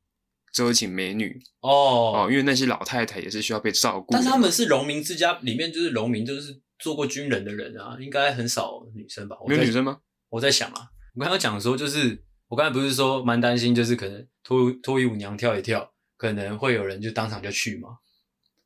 [0.51, 1.41] 只有请美女。
[1.61, 4.13] 哦哦，因为那些老太太也是需要被照顾。
[4.13, 9.37] 但是他们是农民之家，里面就是农民，就是做过军人的人啊，应该很少女生吧？
[9.47, 9.99] 没有女生吗？
[10.29, 15.89] 我在想啊，我刚刚讲的时候，就是我刚才不是说蛮担心，就是可能脱脱衣舞娘跳一跳。
[16.17, 17.89] 可能会有人就当场就去吗？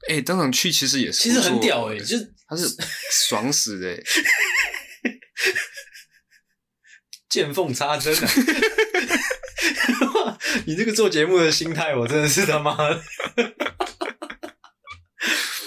[0.10, 2.68] 哎、欸，当场去其实也是，其实很屌哎、欸，就是他是
[3.30, 4.04] 爽死的、欸，
[7.30, 8.28] 见缝插针啊！
[10.66, 13.02] 你这个做节目的心态，我真的是他妈的！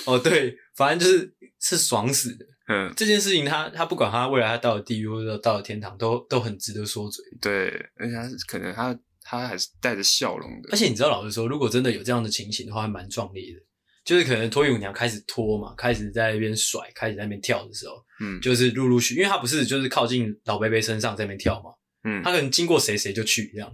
[0.07, 2.45] 哦，对，反正就是是爽死的。
[2.69, 7.25] 嗯，这件事情他，他他不管他未来他到了地狱或者到了天堂，都都很值得说嘴。
[7.41, 8.99] 对，而且他可能他。
[9.31, 13.61] 他还是带着笑容的，而且你知道，老实说，如果真的有这样的情形的话，还蛮壮烈的。
[14.03, 21.71] 就是可能脱衣舞娘开始脱嘛，开始在那边甩，开始在那边跳的时候，嗯，就是陆陆续，因为他不是就是靠近老伯伯身上在那边跳嘛，
[22.05, 23.71] 嗯，他可能经过谁谁就去这样，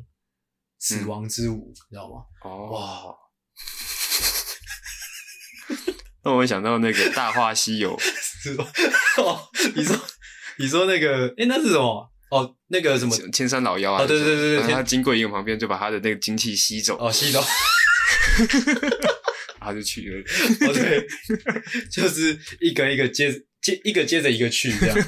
[0.86, 2.26] 死亡之舞，嗯、你知道吗？
[2.42, 3.04] 哦，哇！
[6.22, 7.96] 那我会想到那个《大话西游》
[8.42, 8.70] 是吧？
[9.16, 9.98] 哦，你说
[10.58, 12.10] 你说那个，诶、欸、那是什么？
[12.30, 14.02] 哦，那个什么千山老妖啊！
[14.02, 16.98] 哦，对对对对，他经过一个旁边，就把他的那个精气吸走。
[16.98, 17.42] 哦，吸走，
[19.58, 20.20] 他就去了。
[20.68, 21.06] 哦，对，
[21.90, 24.98] 就是一个一个接接一个接着一个去这样。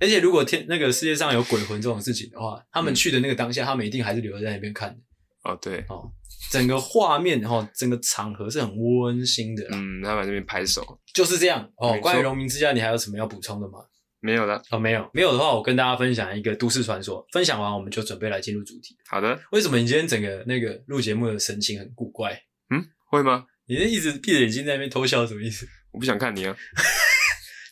[0.00, 4.96] 而且如果天那个世界上有鬼魂这种事情的话，他们去的那个当下，他们一定还是留在那边看的。
[5.44, 6.10] 哦，对，哦，
[6.50, 9.62] 整个画面然后整个场合是很温馨的。
[9.72, 10.82] 嗯，他们在那边拍手，
[11.14, 11.70] 就是这样。
[11.76, 13.78] 哦，关于农民之家，你还有什么要补充的吗？
[14.22, 17.26] 没有了哦，没有没有的话，我跟大家分享一个都市传说。
[17.32, 18.94] 分享完，我们就准备来进入主题。
[19.08, 22.32] 好的，为什么你今天整个那个录节目的神情很古怪？
[22.68, 23.46] 嗯，会吗？
[23.66, 25.66] 你一直闭着眼睛在那边偷笑，什么意思？
[25.92, 26.54] 我不想看你啊！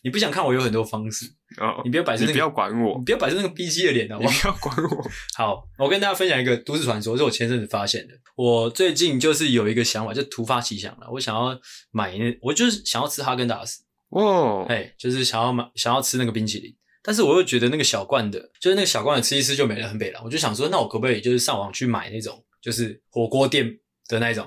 [0.03, 1.27] 你不想看我有很多方式
[1.59, 1.81] 哦。
[1.85, 4.31] 你不要摆出那个，你不要管我，你不要摆出那个逼鸡的脸好不好？
[4.31, 5.11] 你不要管我。
[5.37, 8.15] 好，我跟大家分享一个都市传说，是我前阵子发现的。
[8.37, 11.59] 我最近就是有一个想法，就突发奇想了，我想要
[11.91, 13.83] 买那，我就是想要吃哈根达斯。
[14.11, 16.75] 哦，哎，就是想要买，想要吃那个冰淇淋。
[17.03, 20.21] 但是我又觉得那个小罐的，就是那个小罐的吃一吃就没了，很北了。
[20.25, 24.47] 我就想说，那我可不可以就是上网去买那种，就是火锅店的那种，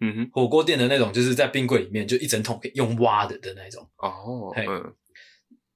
[0.00, 3.88] 嗯哼，火锅店的那种，就是在冰柜里面就一整桶可以用挖的的那种。
[3.96, 4.94] 哦，嘿嗯。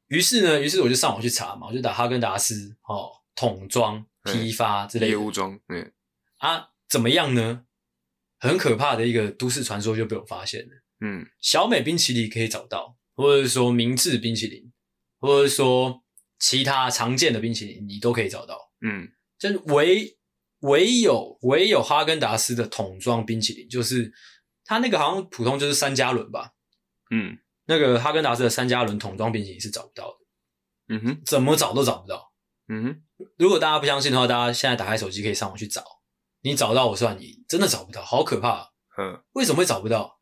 [0.09, 5.93] 于是呢，于是我就上网去查嘛，我就打哈根达斯哦桶装批发之类的业务装，嗯
[6.39, 7.65] 啊，怎么样呢？
[8.39, 10.75] 很可怕的一个都市传说就被我发现了。
[11.01, 14.73] 嗯，小美冰淇淋可以找到，或者是说明治冰淇淋，
[15.19, 16.03] 或者是说
[16.39, 18.73] 其他常见的冰淇淋，你都可以找到。
[18.81, 19.09] 嗯，
[19.39, 20.17] 就是唯
[20.63, 24.13] 唯有唯有哈根达斯的桶装冰淇淋，就是
[24.65, 26.53] 它那个好像普通就是三加仑吧。
[27.11, 30.17] 嗯，那个哈根达斯的三加仑桶装冰淇淋是找不到的。
[30.95, 32.33] 嗯哼，怎么找都找不到。
[32.69, 35.85] 嗯哼，如果大家不相信的话，大家现在打开手机可以上网去找。
[36.43, 38.73] 你找到我算你，真的找不到，好可怕。
[38.99, 40.19] 嗯，为什么会找不到？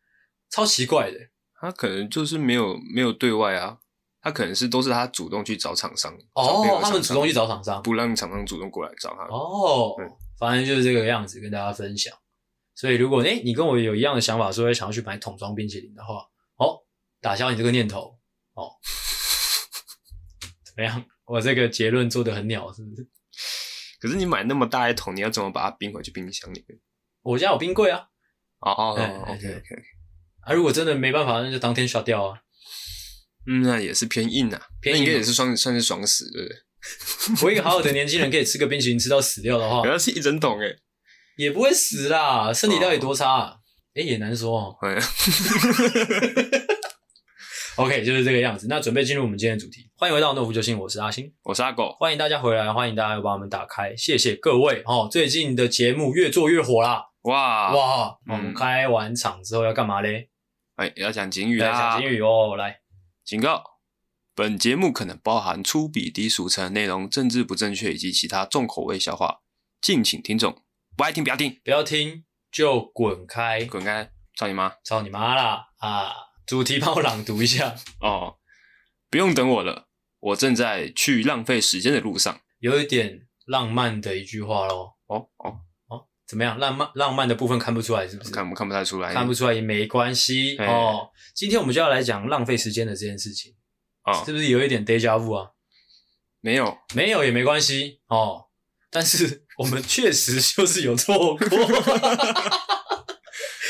[0.50, 1.18] 超奇怪的，
[1.61, 3.79] 他可能就是没有没有对外啊，
[4.20, 12.12] 他可能是都是他主动去找厂商哦，商他们主动去找厂商，不让厂商主动过来找他哦，嗯、反正就是这个样子跟大家分享。
[12.74, 16.14] 所以如果诶、欸、你跟我有一样的想法，说想要去买桶装冰淇淋的话，
[16.57, 16.81] 哦，
[17.20, 18.18] 打消你这个念头
[18.55, 18.72] 哦。
[20.64, 21.05] 怎么样？
[21.26, 23.07] 我这个结论做的很鸟，是不是？
[24.00, 26.81] 可是你买那么大一桶，你要怎么把它冰回去冰箱里面？
[27.22, 28.09] 我家有冰柜啊。
[28.61, 29.83] 哦哦哦，OK OK。
[30.40, 32.40] 啊，如果真的没办法，那就当天刷掉啊。
[33.46, 36.57] 嗯，那也是偏硬啊，偏硬应该也是算算是爽死，对不对？
[37.45, 40.77] 我一个好好的年轻人可以吃个冰淇淋吃到死掉的话，原来是一整桶诶，
[41.37, 43.57] 也不会死啦，身体到底多差啊？
[43.95, 44.77] 诶、哦欸，也难说哦。
[47.77, 48.66] OK，就是这个样子。
[48.69, 55.09] 那准备进入我们今天的主题，欢迎回到诺夫救星，我是阿星，我是阿狗，欢迎大家回来，欢迎大家又把我们打开，谢谢各位哦。
[55.11, 57.05] 最近的节目越做越火啦。
[57.23, 58.19] 哇哇！
[58.31, 60.29] 我们开完场之后要干嘛嘞？
[60.77, 61.71] 哎，要讲警语啦！
[61.71, 62.81] 讲警语哦，来
[63.25, 63.62] 警告：
[64.40, 69.42] 本节目可能包含粗鄙、低俗、成人内容、政治不正确以及其他重口味笑话，
[69.83, 70.62] 敬请听众
[70.96, 74.11] 不爱听不要听，不要听就滚开，滚开！
[74.38, 74.72] 操你妈！
[74.83, 75.66] 操你妈啦！
[75.76, 76.14] 啊，
[76.46, 78.38] 主题帮我朗读一下哦，
[79.11, 79.88] 不用等我了，
[80.20, 84.96] 我正在去浪费时间的路上，有一点浪漫的一句话咯。
[85.09, 85.61] 哦哦。
[86.26, 86.59] 怎么样？
[86.59, 88.31] 浪漫浪漫的部分看不出来是不是？
[88.31, 89.12] 看不看不太出来？
[89.12, 91.11] 看不出来也没关系哦。
[91.35, 93.53] 今天我们就要来讲浪费时间的这件事情，
[94.05, 95.51] 哦，是不是有一点 deja vu 啊？
[96.41, 98.47] 没有，没有也没关系哦。
[98.91, 101.39] 但是 我们确实就是有错过，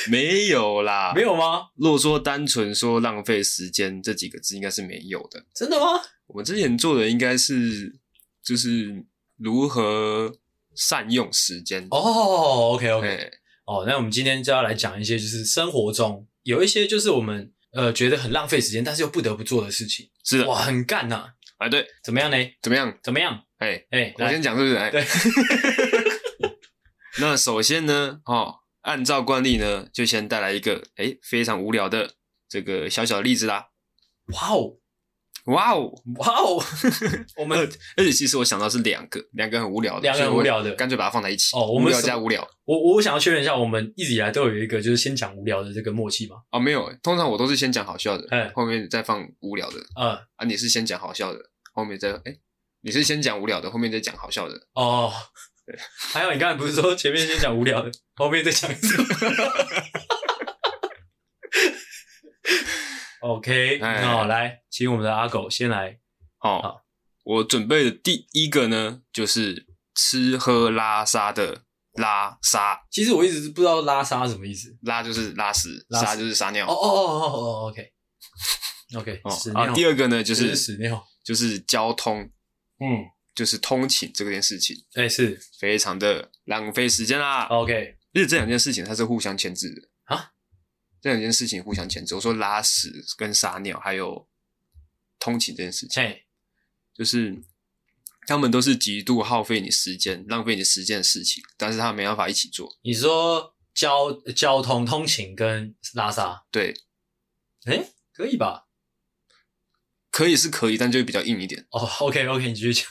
[0.09, 1.69] 没有啦，没有吗？
[1.77, 5.45] 若说单纯说浪费时间这几个字，应该是没有的。
[5.55, 6.01] 真的吗？
[6.27, 8.01] 我们之前做的应该是
[8.43, 9.05] 就是
[9.37, 10.37] 如何。
[10.77, 13.31] 善用时间哦、oh,，OK OK，
[13.65, 20.11] 哦、oh,，那我们今天就要来讲一些，就是生活中有一些就是我们呃觉得很浪费时间，但是又不得不做的事情。
[20.25, 21.33] 是的，哇，很干呐！
[21.59, 22.37] 哎，对，怎么样呢？
[22.63, 22.99] 怎么样？
[23.03, 23.45] 怎么样？
[23.59, 24.77] 哎哎，我先讲是不是？
[24.77, 25.05] 哎，对。
[27.19, 32.15] 那首先呢，哦，按照惯例呢，就先带来一个哎非常无聊的
[32.49, 33.69] 这个小小的例子啦。
[34.33, 34.80] 哇哦！
[35.47, 36.63] 哇哦，哇哦！
[37.37, 37.59] 我们
[37.97, 41.57] 而且其实我想到是两个，两个很无聊的，两个很无聊的，干脆把它放在一起。
[41.57, 42.47] 哦，我们无聊加无聊。
[42.65, 46.37] 我我想要确认一下，我们一直以来都有一个就是先讲无聊的这个默契吗？
[46.51, 49.79] 哦，没有，通常我都是先讲好笑的，哎，后面再放无聊的。
[50.01, 51.41] 嗯，啊，你是先讲好笑的，
[51.73, 52.37] 后面再哎，
[52.83, 54.55] 你是先讲无聊的，后面再讲好笑的。
[54.75, 55.11] 哦，
[55.67, 55.77] 对，
[56.13, 59.05] 还有你刚才不是说前面先讲无聊的， 后面再讲什么？
[63.21, 65.99] OK，好，来，请我们的阿狗先来。
[66.39, 66.83] 好，好，
[67.23, 72.87] 我准备的第一个呢，就是吃喝拉撒的拉撒。
[72.91, 74.75] 其实我一直不知道拉撒什么意思。
[74.83, 76.67] 拉就是拉屎，撒就是撒尿。
[76.67, 79.75] 哦哦哦哦哦，OK，OK，屎尿。
[79.75, 82.23] 第二个呢，就是屎尿，就是交通，
[82.81, 83.05] 嗯，
[83.35, 84.75] 就是通勤这件事情。
[84.95, 87.45] 哎，是非常的浪费时间啦。
[87.45, 90.33] OK，因为这两件事情它是互相牵制的啊。
[91.01, 92.15] 这两件事情互相牵制。
[92.15, 94.29] 我说拉屎跟撒尿，还有
[95.19, 96.21] 通勤这件事情，
[96.95, 97.43] 就是
[98.27, 102.79] 他们都是极度耗费你时间、浪费你时间的事情，但是他们没办法一起做。
[102.83, 106.75] 你说交交通、通勤跟拉撒，对，
[107.67, 108.67] 诶可以吧？
[110.11, 111.67] 可以是可以，但就会比较硬一点。
[111.71, 112.85] 哦，OK，OK，你继续讲。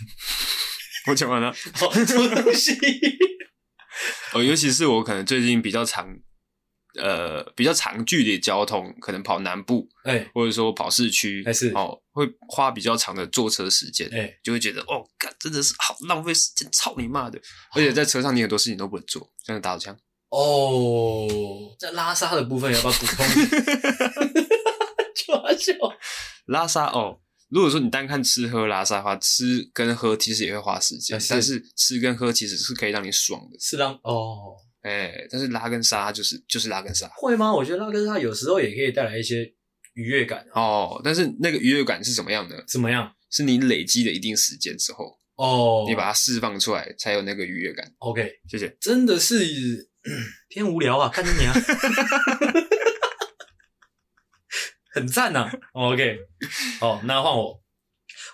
[1.08, 1.54] 我讲完了。
[1.74, 2.76] 好，什么东西？
[4.34, 6.20] 哦，尤其是我可能最近比较常。
[7.00, 17.40] 呃，比较长距离的交通，可能跑南部，哎、欸，或者说跑市区，还是哦，会花比较长的坐车时间，哎、欸，就会觉得哦，干真的是好浪费时间，操你妈的！
[17.76, 19.98] 而且在车上你很多事情都不能做，像是打手枪。
[20.30, 23.26] 哦，在拉萨的部分要不要补充？
[25.16, 25.74] 抓球
[26.46, 34.56] 拉萨哦，如果说你单看吃喝拉撒的话，吃跟喝其实也会花时间，但是吃跟喝其实是可以让你爽的，是让哦。
[34.82, 37.54] 哎、欸，但是拉跟撒就是就是拉跟撒，会吗？
[37.54, 39.54] 我觉得拉跟撒有时候也可以带来一些
[39.94, 41.02] 愉悦感、啊、哦。
[41.04, 42.64] 但是那个愉悦感是怎么样的？
[42.68, 43.14] 怎么样？
[43.32, 47.94] 是你累积了一定时间之后，哦，你把它释放出来，才有那个愉悦感。
[48.00, 48.76] OK，谢谢。
[48.82, 49.90] 真的是
[50.48, 51.54] 偏无聊啊，看你啊，
[54.94, 55.52] 很赞呐、啊。
[55.74, 56.18] OK，
[56.80, 57.62] 好，那换我。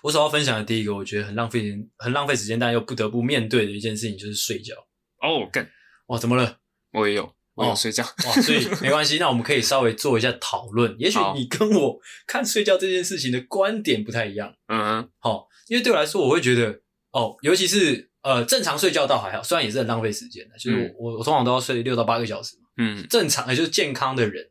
[0.02, 4.74] 我所要分享的第一个，我觉得很浪费、很浪费时间，但又不得不面对的一件事情，就是睡觉。
[5.20, 5.68] 哦，干，
[6.06, 6.58] 哇，怎么了？
[6.92, 8.02] 我也有，我有睡觉。
[8.04, 10.94] 哦、哇，所以没关系，那我们可以稍微做一下讨论。
[10.98, 14.54] 也许你跟我看睡觉这件事情的观点不太一样。
[14.68, 16.80] 嗯，好，因为对我来说，我会觉得，
[17.12, 22.68] 哦，尤其是呃，正常睡觉倒还好，虽然也是很浪费时间的，就是我、嗯、我通常都要睡六到八个小时嘛。
[22.78, 24.48] 嗯，正常也就是健康的人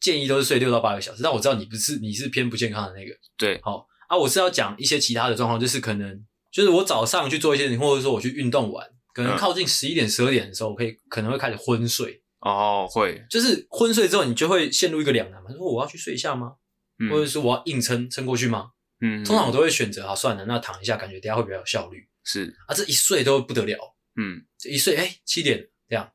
[0.00, 3.14] 建议都是睡六到八个小时，但我知道你不是，你是偏不健康的那个。
[3.36, 3.86] 对，好。
[4.08, 8.84] 啊，我是要讲一些其他的状况，就是可能就是我早上去做一些事情，或者说我去运动完，
[9.22, 12.22] 可能靠近十一点、十二点的时候，我可以可能会开始昏睡。
[12.40, 16.54] 哦，会，就是昏睡之后，你就会陷入一个两难嘛，说我要去睡一下吗？
[16.98, 18.70] 嗯、或者说我要硬撑撑过去吗？
[19.00, 22.08] 嗯，通常我都会选择啊，算了，那躺一下，感觉等下会比较有效率。
[22.24, 23.78] 是啊，这一睡都不得了。
[24.16, 26.10] 嗯，这一睡，哎、欸，七点这样。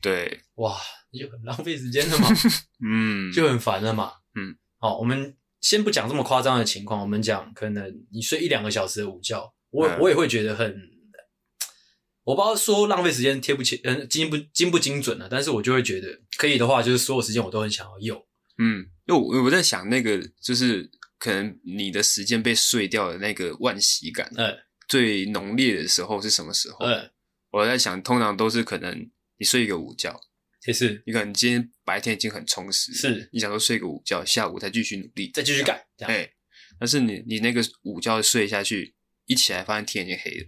[0.00, 0.76] 对，哇，
[1.10, 2.28] 你就很浪费时间了嘛。
[2.84, 4.12] 嗯，就很烦了嘛。
[4.34, 5.36] 嗯，好，我们。
[5.62, 9.40] 先不讲这么夸张的情况，我们讲可能你睡一两个小时的午觉，
[9.70, 10.76] 我、嗯、我也会觉得很，
[12.24, 18.26] 我不知道说浪费时间贴不贴，嗯，精不精不精准了、啊，但是我就会觉得可以的话，就是所有时间我都很想要用。
[18.58, 24.56] 嗯，因为我我在想那个就是可能你的时间被睡掉的那个惋惜感，嗯，
[24.88, 26.84] 最浓烈的时候是什么时候？
[26.86, 27.10] 嗯，
[27.50, 30.20] 我在想，通常都是可能你睡一个午觉。
[30.64, 36.30] 也是，你可能今天白天已经很充实，是你想说睡个午觉，下午再继续努力，再继续干，哎，
[36.78, 38.94] 但是你你那个午觉睡下去，
[39.26, 40.46] 一起来发现天已经黑了。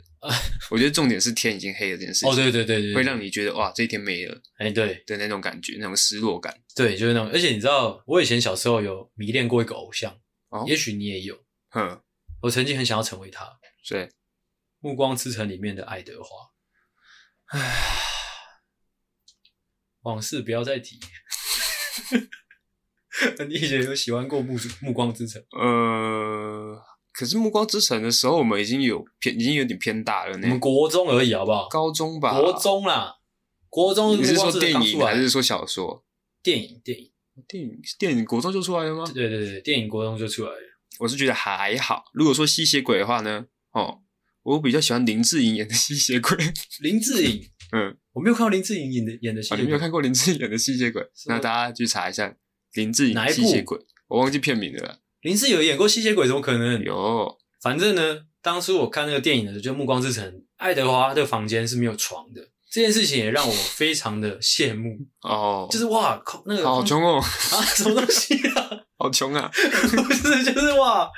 [0.70, 2.30] 我觉得重点是天已经黑了这件事情。
[2.30, 6.58] 哦，对对对对，会让你觉得哇，这一天没了，哎，对的那种感觉，那种失落感。
[6.74, 7.28] 对，就是那种。
[7.30, 11.44] 而且你知道，我以前小时候有迷恋过一个偶像，哦，也许你也有。
[11.70, 12.00] 哼，
[12.42, 13.58] 我曾经很想要成为他。
[13.88, 14.06] 对，
[14.80, 16.28] 《暮光之城》里面的爱德华。
[17.58, 18.00] 唉。
[20.02, 21.00] 往事不要再提。
[23.48, 25.40] 你以前有喜欢过暮《暮光之城》？
[25.58, 26.53] 呃，
[27.14, 30.32] 可是《暮光之城》的时候，我们已经有偏，已经有点偏大了。
[30.32, 31.68] 我们国中而已，好不好？
[31.68, 33.14] 高中吧，国中啦，
[33.68, 34.18] 国中。
[34.18, 36.04] 你是说电影还是说小说？
[36.42, 37.12] 电影，电影，
[37.46, 39.04] 电影，电影，国中就出来了吗？
[39.14, 40.58] 对对对，电影国中就出来了。
[40.98, 42.02] 我是觉得还好。
[42.12, 43.46] 如果说吸血鬼的话呢？
[43.70, 44.00] 哦，
[44.42, 46.36] 我比较喜欢林志颖演的吸血鬼。
[46.82, 47.48] 林志颖。
[47.70, 51.00] 嗯，我没有看过林志颖演的演的戏，你没有看过林志颖演的吸血鬼？
[51.26, 52.36] 那大家去查一下
[52.72, 54.98] 林志颖吸血鬼，我忘记片名了。
[55.24, 56.82] 林志颖有演过吸血鬼，怎么可能？
[56.84, 60.22] 有，反正呢，当初我看那个电影的时候，就《暮光之城》，
[60.58, 65.66] 爱德华的房间是没有床的，这件事情也让我非常的羡慕哦。
[65.70, 68.70] 就是哇，那个好穷哦啊，什么东西啊？
[68.98, 69.50] 好穷啊！
[69.50, 71.10] 不是，就是哇，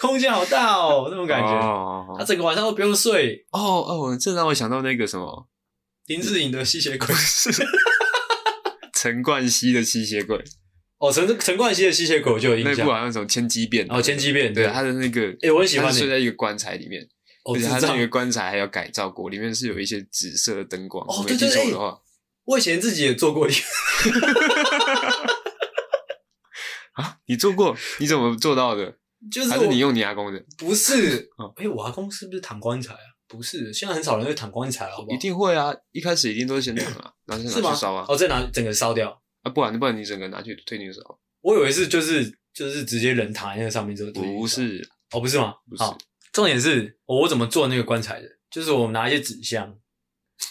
[0.00, 1.48] 空间好大哦，那种感觉。
[1.48, 3.44] 哦，他整个晚上都不用睡。
[3.50, 5.48] 哦哦，这让我想到那个什么。
[6.06, 7.50] 林志颖的吸血鬼是
[8.94, 10.44] 陈冠希的吸血鬼
[10.98, 17.08] 哦，陈陈冠希的吸血鬼就有印象，那部好像什么千机变哦，千机变，对他的那个，哎，我很喜欢，睡在一个棺材里面，
[17.44, 21.06] 而且他那个棺材还要改造过，里面是有一些紫色的灯光。
[21.06, 21.72] 哦，对对对，
[22.44, 23.58] 我以前自己也做过一个。
[26.94, 27.76] 啊，你做过？
[28.00, 28.96] 你怎么做到的？
[29.30, 30.44] 就是还是你用你阿公的？
[30.56, 33.00] 不是，哎，我阿公是不是躺棺材啊？
[33.28, 35.14] 不是，现在很少人会躺棺材了，好不好？
[35.14, 35.72] 一定会啊！
[35.92, 38.04] 一开始一定都是先躺啊，然后先拿去烧啊。
[38.08, 39.52] 哦，再拿整个烧掉啊？
[39.52, 41.00] 不然不然你整个拿去推进烧？
[41.40, 44.12] 我以为是就是就是直接人躺在那上面之后。
[44.12, 45.54] 不是，哦，不是吗？
[45.68, 45.82] 不是。
[46.32, 48.28] 重点是我怎么做那个棺材的？
[48.50, 49.66] 就是我拿一些纸箱，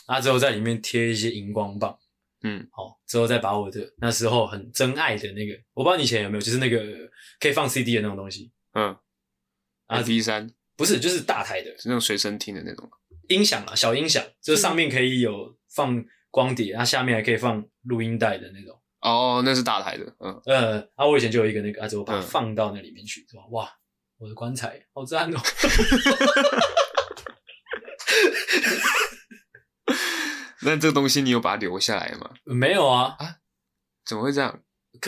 [0.07, 1.97] 然后之后在里面贴一些荧光棒，
[2.43, 8.95] 嗯，好，之后再把我的那时候很珍爱的那个，我不知道你以前有没有，就是那个可以放 CD 的那种东西，嗯
[9.85, 10.51] 啊 V 三。
[10.75, 12.87] 不是，就是大台的，是那种随身听的那种
[13.29, 18.79] 音响啊，小音响，就是上面可以有放光碟，然后下面还可以放录音带的那种。
[19.01, 23.43] 哦，那是大台的，嗯，呃，啊，我以前就有一个那个，啊，之后把它放到那里面去，是吧？
[23.51, 23.69] 哇，
[24.17, 25.37] 我的棺材好赞哦！
[30.63, 32.31] 那这个东西你有把它留下来吗？
[32.43, 33.35] 没有啊，啊，
[34.05, 34.61] 怎么会这样？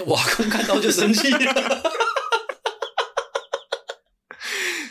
[0.05, 1.81] 我阿公看到就生气了。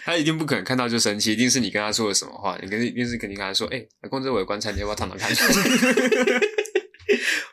[0.05, 5.31] 他一定不可能看到就生气，一定是你跟他说了什么话，你跟一定是肯定跟他说，哎、欸，阿公这我的棺材，你要不要躺躺看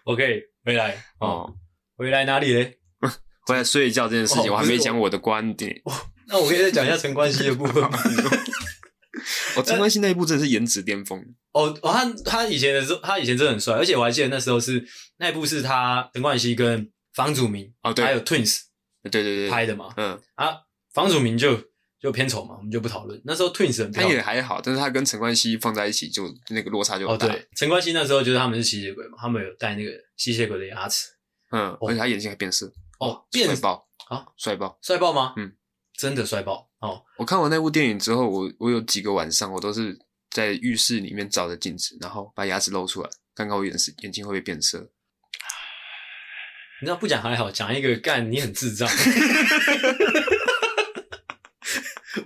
[0.05, 1.53] ？OK，回来哦，
[1.97, 2.79] 回来哪里嘞？
[3.45, 5.79] 回来睡觉这件事情，哦、我还没讲我的观点。
[6.27, 7.89] 那我可以再讲一下陈冠希的部分吗？
[9.55, 11.23] 哦，陈冠希那一部真的是颜值巅峰。
[11.53, 14.83] 哦，他他以前的时候，他以前真的很帅，而且我还记得那时候是
[15.17, 18.61] 那一部是他陈冠希跟房祖名哦，对，还有 Twins，
[19.03, 20.57] 对对对，拍的嘛，嗯啊，
[20.93, 21.59] 房祖名就。
[22.05, 23.19] 就偏丑嘛，我们就不讨论。
[23.25, 27.25] 那时候 Twins 很，他也还好，但是他跟陈冠希放在一起就那个落差就很大。
[27.25, 31.07] 哦，对，陈冠希那时候就是他们是吸血鬼嘛，他们有戴那个吸血鬼的牙齿，
[31.51, 35.33] 嗯，而且他眼睛还变色，哦，变帅爆啊，帅爆，帅爆吗？
[35.37, 35.51] 嗯，
[35.97, 37.01] 真的帅爆哦！
[37.17, 39.97] 我看完那部电影之后，我我有几个晚上我都是
[40.29, 44.91] 在浴室里面照着镜子，然后把牙齿露出来，看看我眼眼睛会不会变色。
[46.81, 48.87] 你知道不讲还好，讲一个干你很智障。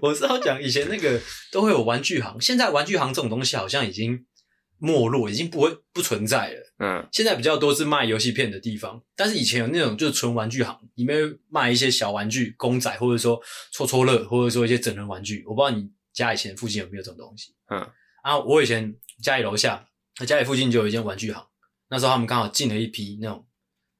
[0.02, 1.22] 我是要讲以前那个
[1.52, 4.26] 都会有玩具行，现在玩具行这种东西好像已经
[4.78, 6.74] 没落，已经不会不存在了。
[6.80, 13.42] 嗯，现在比较多是卖游戏片的地方，但是以前有那种就是纯玩具行，里面卖一些小玩具、公仔，或者说
[13.74, 15.44] 戳戳乐，或者说一些整人玩具。
[15.46, 17.54] 我不知道你家以前附近有没有这种东西。
[17.70, 17.86] 嗯，
[18.24, 19.86] 啊，我以前家里楼下，
[20.26, 21.46] 家里附近就有一间玩具行，
[21.90, 23.46] 那时候他们刚好进了一批那种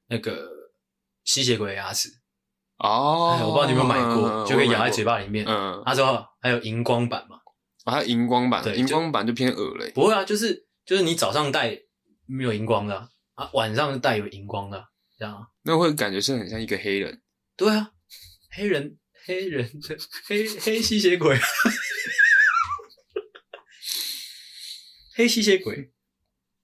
[0.08, 0.48] 那个
[1.24, 2.19] 吸血鬼的牙齿。
[2.82, 5.44] 哦、哎，我不知道你有没有买过，嗯、就可以咬在嘴巴里面。
[5.46, 7.36] 嗯，那时候还有荧光版嘛？
[7.84, 9.90] 啊，荧光版，对，荧光版就偏恶嘞。
[9.94, 11.78] 不会啊，就是就是你早上戴
[12.26, 14.84] 没有荧光的啊，啊晚上戴有荧光的，啊，
[15.18, 15.46] 这样。
[15.62, 17.20] 那会感觉是很像一个黑人。
[17.54, 17.90] 对啊，
[18.50, 21.38] 黑人黑人的 黑黑吸血鬼，
[25.14, 25.92] 黑吸血鬼。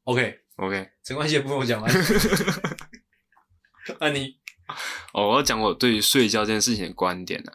[0.05, 1.93] OK OK，陈冠希的部分我讲完。
[4.01, 4.39] 啊你。
[5.15, 7.53] 哦，我要讲我对于睡觉这件事情的观点啊，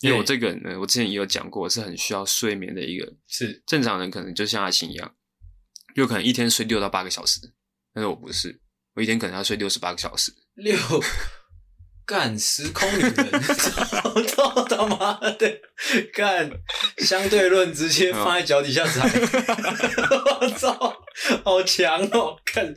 [0.00, 3.12] 因为我这个人呢，我之前也有讲过，我是很需要睡眠的一个。
[3.28, 5.14] 是正常人可能就像阿青一样，
[5.94, 7.40] 有可能一天睡六到八个小时，
[7.94, 8.60] 但是我不是，
[8.94, 10.32] 我一天可能要睡六十八个小时。
[10.54, 10.76] 六
[12.04, 13.42] 干时空旅人，
[14.26, 15.60] 操他妈的
[16.12, 16.50] 干
[16.98, 21.04] 相对论直接放在脚底下踩，我操，
[21.44, 22.36] 好强哦！
[22.44, 22.74] 看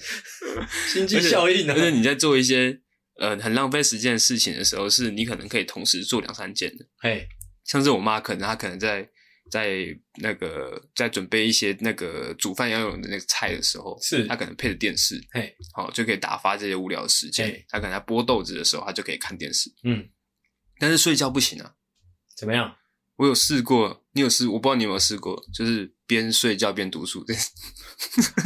[0.94, 2.82] 经济效应呢，而且你在做一些。
[3.18, 6.86] 呃，很浪费时间的事情的时候，是你可能可以同时做两三件的。
[6.99, 7.28] 嘿，
[7.63, 9.09] 像是我妈，可能她可能在
[9.49, 9.88] 在
[10.22, 17.63] 那个在准备一些那个煮饭要用的那个菜的时候，是她可能配着电视，嘿，好就可以打发这些无聊的时间。
[17.70, 19.72] 她可能在剥豆子的时候，她就可以看电视。
[19.84, 20.09] 嗯，
[20.78, 21.76] 但是睡觉不行啊。
[22.36, 22.76] 怎么样？
[23.16, 24.45] 我有试过，你有试？
[24.49, 27.26] 我不知道你有没有试过，就是边睡觉边读书。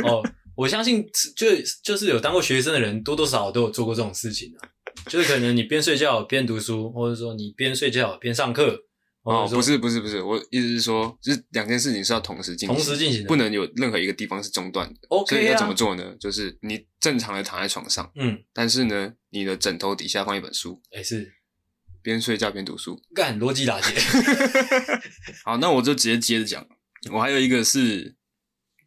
[0.04, 0.24] 哦。
[0.60, 1.08] 我相信，
[1.38, 1.48] 就
[1.82, 4.70] 就是有当过学生的人，多多少少都有做过这种事情啊。
[5.08, 8.78] 就是可能你边睡觉边读书，或者说你边睡觉边上课。
[9.22, 14.96] 哦，不是不是不是，我意思是说，就是两件事情是要同时进行，同时进行的，不能有任何一个地方是中断的。
[15.08, 15.40] OK 啊。
[15.40, 16.14] 所以要怎么做呢？
[16.20, 21.32] 就是你正常的躺在床上，嗯，但是呢，你的枕头底下放一本书，哎、欸，是
[22.02, 23.94] 边睡觉边读书，干逻辑打结。
[25.46, 26.68] 好，那我就直接接着讲。
[27.14, 28.16] 我还有一个是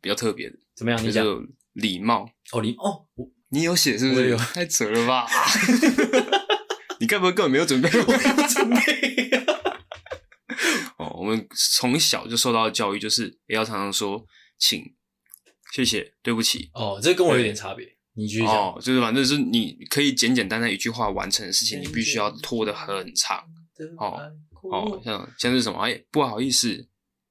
[0.02, 1.02] 比较特别的，怎么样？
[1.02, 1.24] 你讲。
[1.72, 3.06] 礼貌哦，礼哦，
[3.50, 4.30] 你有写是不是？
[4.30, 5.26] 有太扯了吧！
[7.00, 7.88] 你该不会根本没有准备？
[7.92, 9.30] 我有准备。
[10.98, 11.46] 哦，我们
[11.78, 14.24] 从小就受到的教育就是也要常常说
[14.58, 14.94] 请、
[15.72, 16.70] 谢谢、对不起。
[16.74, 17.96] 哦，这跟我有点差别。
[18.14, 18.54] 你继续讲。
[18.54, 23.44] 哦，就是反正是你可以简简单单一句话完成的事情，你必须要拖得很长。
[23.98, 24.20] 哦
[24.70, 25.80] 哦，像像是什么？
[25.80, 26.88] 哎，不好意思，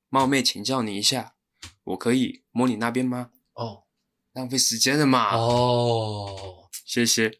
[0.10, 1.36] 冒昧请教你一下，
[1.86, 3.30] 我可以摸你那边吗？
[3.54, 3.84] 哦。
[4.34, 5.36] 浪费时间了嘛？
[5.36, 7.32] 哦，谢谢。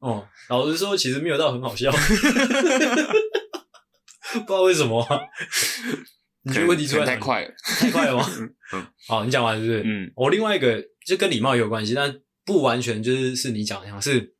[0.00, 1.98] 哦，老实说，其实没有到很好笑，不
[4.38, 5.20] 知道为什么、啊。
[6.42, 8.24] 你觉得问题出来太快了，太快了吗？
[8.72, 9.82] 嗯，好，你讲完是不是？
[9.84, 14.36] 嗯，我另外一个就跟礼貌也有关系，但不完全就是是你讲的样，是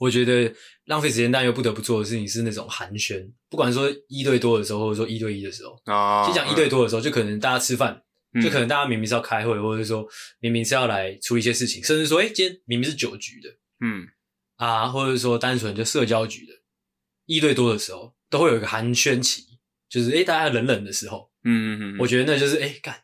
[0.00, 0.50] 我觉得
[0.86, 3.30] 浪费时间但又不得不做的事情是那种寒暄。
[3.50, 13.50] 不管说一对多的时候，或者说一对一的时候，啊，先讲一对多的时候，就可能大家吃饭，嗯、就可能大家明明是要开会，或者说明明是要来处理一些事情，甚至说，哎、欸，今天明明是酒局的，
[13.84, 14.08] 嗯，
[14.56, 16.54] 啊，或者说单纯就社交局的，
[17.26, 19.44] 一对多的时候，都会有一个寒暄期，
[19.90, 22.94] 就是哎、欸，大家冷冷的时候，嗯嗯嗯，我觉得那就是哎，干、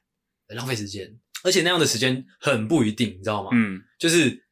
[0.48, 3.50] 欸，浪费时间，而且那样的时间很不一定，你知道吗？
[3.52, 4.46] 嗯，就是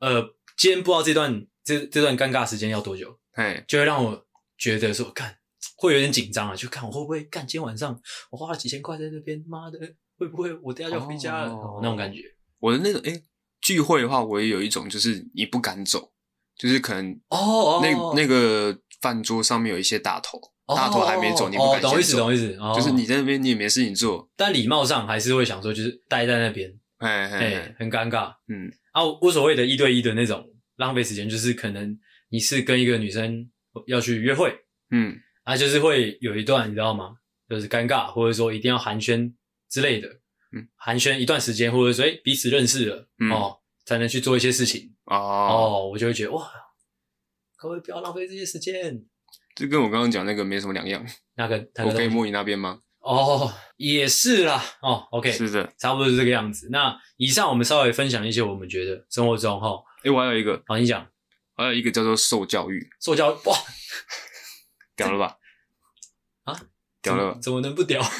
[0.00, 0.20] 呃，
[0.56, 4.24] 今天不知道这段这这段尴尬时间要多久，哎，就会让我。
[4.56, 5.36] 觉得说看
[5.76, 7.44] 会有点紧张啊，就看我会不会干。
[7.44, 8.00] 今天晚上
[8.30, 9.76] 我花了几千块在那边，妈的，
[10.16, 11.50] 会不会我等下就要回家了？
[11.50, 12.20] 哦哦、那种感觉。
[12.60, 13.20] 我的那种诶
[13.60, 16.12] 聚会的话，我也有一种，就是你不敢走，
[16.56, 21.90] 就是可能哦哦，那那个饭桌上面有一些大头，哦、大头还没走，你不敢走。
[21.90, 22.56] 懂意思，懂意思。
[22.60, 28.32] 哦、就是你在那边，你也没事情做，但礼貌上还是会想说，就是待在那边，哎哎，很尴尬。
[28.46, 31.98] 嗯啊，无所谓的一对一的那种浪费时间，就是可能
[32.28, 33.50] 你是跟一个女生
[33.86, 34.54] 要去约会。
[34.90, 37.16] 嗯，啊，就是会有一段，你知道吗？
[37.48, 39.32] 就是尴尬，或者说一定要寒暄
[39.68, 40.08] 之类的。
[40.52, 44.94] 嗯，寒暄一段时间，或者说诶彼此认识了、嗯、哦，才能去做一些事情。
[45.04, 46.50] 哦哦，我就会觉得哇，
[47.56, 49.04] 各位不要浪费这些时间。
[49.54, 51.04] 这跟我刚刚讲那个没什么两样。
[51.36, 52.80] 那个，那个、我可以摸你那边吗？
[53.00, 54.62] 哦，也是啦。
[54.80, 56.68] 哦，OK，是的，差不多是这个样子。
[56.70, 59.68] 那以上我们稍微分享一些我们觉得生活中哈。
[60.04, 61.10] 诶、欸、我还有一个，好，你讲。
[61.56, 62.90] 还有一个叫做受教育。
[63.00, 63.56] 受教育哇，
[64.96, 65.38] 屌了吧？
[66.44, 66.60] 啊，
[67.00, 67.40] 屌了吧？
[67.40, 68.02] 怎么能不屌？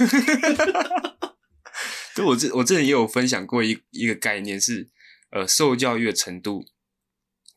[2.15, 4.89] 就我这我这里也有分享过一一个概念是，
[5.31, 6.65] 呃，受教育的程度，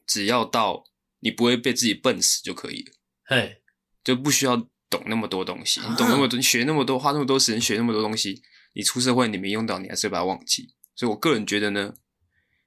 [0.05, 0.83] 只要到
[1.19, 2.93] 你不会被自己笨死就可以了。
[3.25, 3.61] 嘿，
[4.03, 4.57] 就不需要
[4.89, 8.41] 懂那么多东西，你懂那么多，你学那么多，花那么多时间学那么多东西，
[8.73, 10.73] 你出社会你没用到，你还是会把它忘记。
[10.95, 11.93] 所以我个人觉得呢，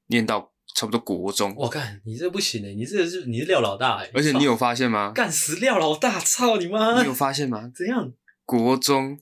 [0.07, 5.12] 念到差不多国中，我看，你这不行诶，你这是你是廖老大诶，而且你有发现吗？
[5.14, 7.03] 干死廖老大，操你妈！
[7.03, 7.70] 你有发现吗？
[7.76, 8.11] 怎样？
[8.47, 9.20] 国中，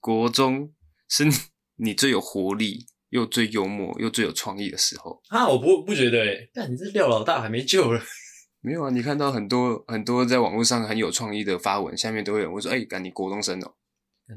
[0.00, 0.72] 国中
[1.08, 1.24] 是。
[1.80, 5.46] 你最有活力，又最幽默，又最有创意的时候啊！
[5.46, 8.02] 我不不觉得诶，但你这廖老大还没救了。
[8.60, 13.74] 没有啊，你看到很多很多在网络上很有创意的发文，下面都会有人会说：“哎、欸，干你国中生哦。”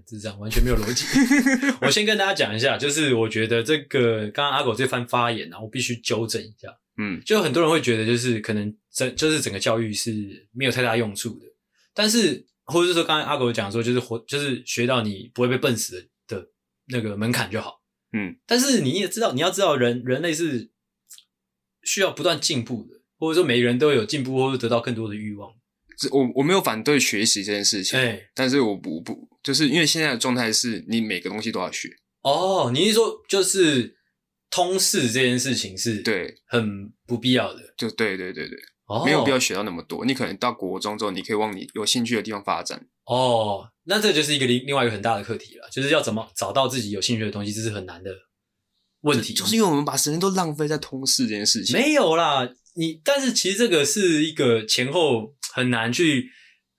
[0.05, 1.05] 智障，完全没有逻辑。
[1.81, 6.67] 我先跟大家讲一下，就是我觉得这个刚刚阿狗这番发言啊，我必须纠正一下。
[6.97, 11.45] 嗯，就很多人会觉得，就是可能整就是整个教育是没有太大用处的，
[11.93, 16.47] 但是或者是说，刚才阿狗讲说，就是活就是学到你不会被笨死的。
[16.87, 17.79] 那个门槛就好，
[18.11, 20.71] 嗯，但是你也知道，你要知道人，人人类是
[21.83, 25.49] 需要不断进步的，或者说每个人都有进步，或者得到更多的欲望。
[26.11, 31.89] 我我没有反对学习这件事情，哎，但是我不不，就是因为现在的状态是你每个东西都要学。
[32.21, 33.95] 哦，你是说就是
[34.49, 38.59] 通识这件事情是对很不必要的，就对对对对。
[38.85, 42.85] 哦，没有必要学到那么多，你可能到国中之后，你可以往你有兴趣的地方发展。
[43.05, 48.11] 哦，那这就是一个另另外一个很大的课题了，就是要怎么找到自己有兴趣的东西，这是很难的
[49.01, 49.33] 问题。
[49.33, 51.73] 就是因为我们把时间都浪费在通识这件事情。
[51.73, 56.29] 没有啦，你但是其实这个是一个前后很难去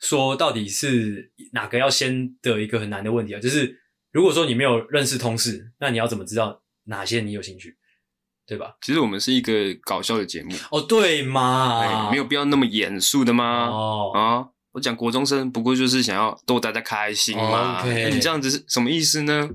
[0.02, 3.40] 说到底是哪个要先的一个很难的问题啊。
[3.40, 3.80] 就是
[4.10, 7.78] 如果说你没有认识同事，那你要怎么知道哪些你有兴趣？
[8.44, 8.76] 对吧？
[8.82, 9.52] 其实我们是一个
[9.84, 11.80] 搞笑的节目哦，对嘛？
[11.80, 13.68] 哎，没有必要那么严肃的吗？
[13.68, 17.80] 哦啊，我讲国中生不过就是想要逗大家开心嘛。
[17.80, 19.48] 哦 okay 你这样子是什么意思呢？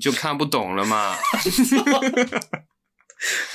[0.00, 1.14] 就看不懂了嘛。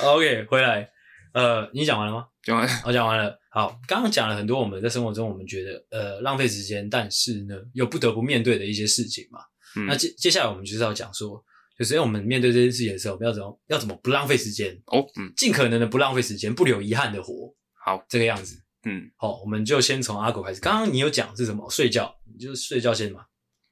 [0.00, 0.88] OK，回来，
[1.32, 2.26] 呃，你讲完了吗？
[2.42, 3.38] 讲完了，我讲完了。
[3.50, 9.40] 好，刚刚讲了很多我们在生活中我们觉得呃浪费时间，但是呢又不得不面对的一些事情嘛。
[9.76, 11.42] 嗯、那接接下来我们就是要讲说。
[11.78, 17.52] 就是因为我们面对这件事情的时候，我们要怎么要怎么不浪费时间哦，嗯，尽可能的不浪费时间，不留遗憾的活，
[17.82, 20.60] 好，这个样子，嗯，好，我们就先从阿狗开始。
[20.60, 21.68] 刚刚你有讲是什么？
[21.70, 23.22] 睡觉，你就是睡觉先嘛。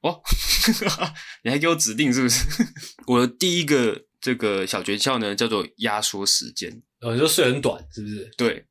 [0.00, 0.18] 哦，
[1.44, 2.64] 你还给我指定是不是？
[3.06, 6.82] 我的第一个这个小诀窍呢，叫做压缩时间。
[7.00, 8.30] 哦，你说睡很短是不是？
[8.36, 8.66] 对，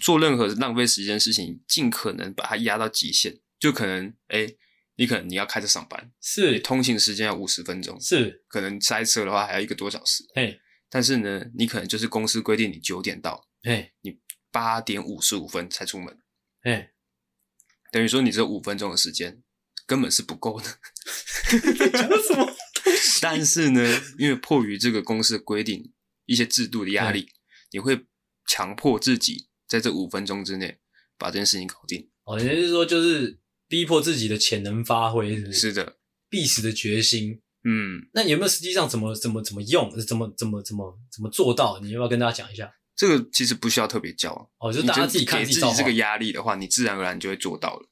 [0.00, 4.38] 做任何浪费时间的事情，尽可能把它压到极限，就可能哎。
[4.40, 4.58] 诶
[5.00, 10.24] 你可能你要开车上班，是你通勤时间要五十分钟，是可能塞车的话还要一个多小时。
[10.34, 10.58] 嘿，
[10.90, 14.18] 但是呢，你可能就是公司规定你九点到，嘿，你
[14.50, 16.18] 八点五十五分才出门，
[16.62, 16.88] 嘿，
[17.92, 19.40] 等于说你这五分钟的时间
[19.86, 20.66] 根本是不够的。
[21.92, 22.52] 讲什么？
[23.22, 25.92] 但是呢，因为迫于这个公司的规定，
[26.26, 27.30] 一些制度的压力，
[27.70, 28.06] 你会
[28.46, 30.78] 强迫自己在这五分钟之内
[31.16, 32.08] 把这件事情搞定。
[32.24, 33.38] 哦，也就是说就是。
[33.70, 35.58] 逼迫自己的潜能发挥，是不是？
[35.58, 35.98] 是的，
[36.30, 37.42] 必死的决心。
[37.64, 39.90] 嗯，那有没有实际上怎么怎么怎么用？
[40.00, 41.78] 怎么怎么怎么怎么做到？
[41.80, 42.72] 你要不要跟大家讲一下？
[42.96, 47.86] 这个其实不需要特别教哦，就大家自己看自己，给自己这个压力的话，你自然而然就会做到了。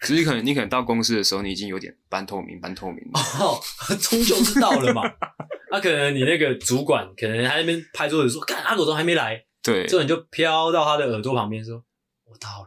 [0.00, 2.98] 只是可能你可能到公司的时候，你已经有点半透明，半透明
[3.40, 3.60] 哦，
[4.00, 5.02] 终究是到了嘛。
[5.70, 11.82] 那、啊、可能你那个主管可能还在那边拍桌子说：“看阿狗都还没来。”对，这人就飘到他的耳朵旁边说
[12.28, 12.66] ：“我到了。”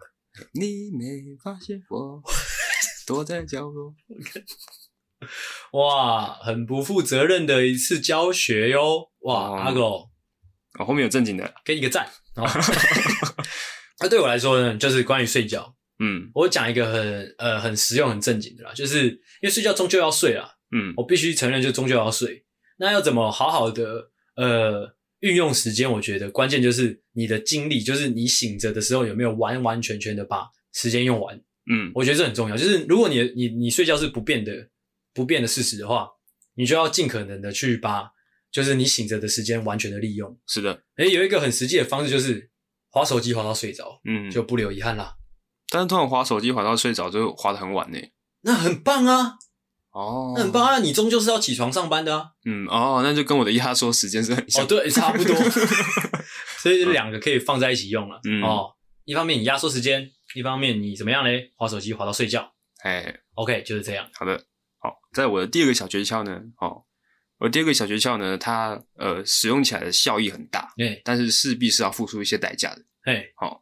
[0.54, 1.06] 你没
[1.44, 2.22] 发现我
[3.06, 3.94] 躲在角落？
[5.74, 9.12] 哇，很不负责任的一次教学哟！
[9.20, 10.10] 哇，哦、阿狗，
[10.80, 12.10] 哦，后面有正经的，给你个赞。
[14.02, 15.75] 那对我来说呢，就是关于睡觉。
[16.00, 20.56] 嗯，我讲一个很呃很实用、很正经的啦，就是因为睡觉终究要睡啦。
[20.72, 22.46] 嗯，我必须承认，就终究要睡。
[22.78, 24.96] 那要怎么好好的呃？
[25.22, 31.36] 运用时间，我觉得关键就是你的精力，就是你醒着的时候有没有完完全全的把时间用完。
[31.72, 32.56] 嗯，我觉得这很重要。
[32.56, 34.70] 就是如果你你你睡觉是不变的
[35.16, 36.08] 不变的事实的话，
[36.54, 38.08] 你就要尽可能的去把
[38.52, 40.38] 就是你醒着的时间完全的利用。
[40.46, 42.52] 是的，诶，有一个很实际的方式就是
[42.92, 45.16] 划手机划到睡着，嗯，就不留遗憾啦。
[45.76, 48.00] 但是通常滑手机滑到睡着就滑得很晚呢，
[48.44, 49.34] 那很棒啊。
[49.92, 50.80] 哦，那很棒啊！
[50.80, 52.28] 你终究是要起床上班的啊。
[52.46, 54.64] 嗯，哦，那就跟我的压缩时间是很像。
[54.64, 55.36] 哦，对，差不多。
[56.64, 58.22] 所以这两个可以放在一起用了。
[58.24, 58.72] 嗯，哦，
[59.04, 61.52] 一方面你压缩时间，一方面你怎么样嘞？
[61.58, 62.50] 滑手机滑到睡觉。
[62.84, 64.10] 哎，OK，就是这样。
[64.14, 64.38] 好的，
[64.80, 66.84] 好，在我的第二个小诀窍呢，哦，
[67.40, 72.82] 我第二个小诀窍呢，它呃使用起来的效益很大，对，但是势必是要付出一些代价的。
[73.04, 73.62] 哎，好，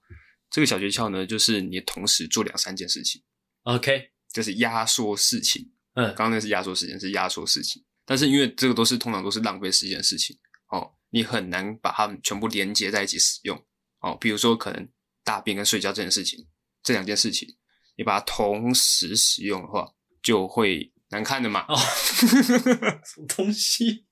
[0.54, 3.24] 这个小诀窍呢，就是你同时做两三件事情。
[3.64, 5.72] OK，就是压缩事情。
[5.96, 7.84] 嗯，刚刚那是压缩时间，是压缩事情。
[8.06, 10.38] 但是因为这个都是通常都是浪费时间的事情，
[10.70, 13.66] 哦，你很难把它们全部连接在一起使用。
[14.02, 14.88] 哦，比如说可能
[15.24, 16.48] 大便跟睡觉这件事情，
[16.84, 17.50] 这两件事情，
[17.98, 19.92] 你把它同时使用的话，
[20.22, 21.66] 就会难看的嘛。
[21.68, 21.76] 哦，
[22.06, 24.06] 什么东西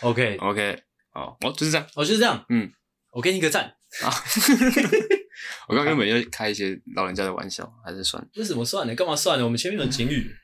[0.00, 0.82] ？OK OK，
[1.12, 2.46] 哦，哦，就是这样，哦，就是这样。
[2.48, 2.72] 嗯，
[3.12, 4.10] 我给你一个赞啊。
[5.68, 8.28] 我刚刚原本要开一些老人家的玩笑，还是算了。
[8.36, 8.94] 为什么算呢？
[8.94, 9.44] 干嘛算呢？
[9.44, 10.34] 我们前面有警语。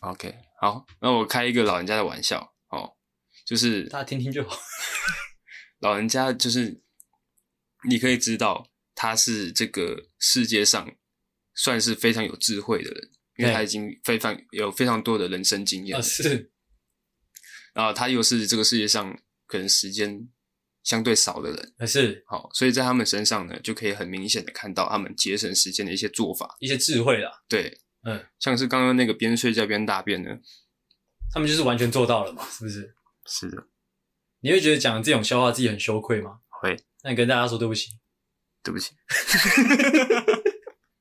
[0.00, 2.96] OK，好，那我开一个老人家的玩笑哦，
[3.46, 4.58] 就是大家听听就好。
[5.80, 6.82] 老人家就是。
[7.88, 10.90] 你可以知道他是这个世界上
[11.54, 15.96] 算是非常有智慧的人，因为他已经非常有非常多的人生经验。
[15.96, 16.50] 啊，是。
[17.74, 20.28] 然后他又是这个世界上可能时间
[20.86, 22.22] 相对少的人，是。
[22.28, 27.42] 好，所以在他们身上呢，就可以很明显的看到他们节省时间的一些做法，一些智慧啦。
[27.48, 30.30] 对，嗯，像是刚刚那个边睡觉边大便呢，
[31.34, 32.94] 他们就是完全做到了嘛，是不是？
[33.26, 33.66] 是的。
[34.40, 36.38] 你会觉得讲这种笑话自己很羞愧吗？
[36.62, 36.76] 会。
[37.02, 37.90] 那你跟大家说对不起，
[38.62, 38.94] 对不起。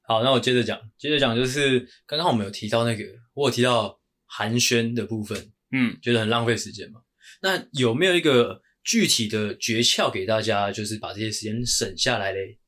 [0.07, 3.03] 好，那我接着讲，接着讲就是刚刚我们有提到那个，
[3.35, 7.01] 我有提到寒暄的部分，嗯，觉得很浪费时间嘛。
[7.43, 12.59] 那有没有一个具体的诀窍给大家，就是把这些时间省下来嘞？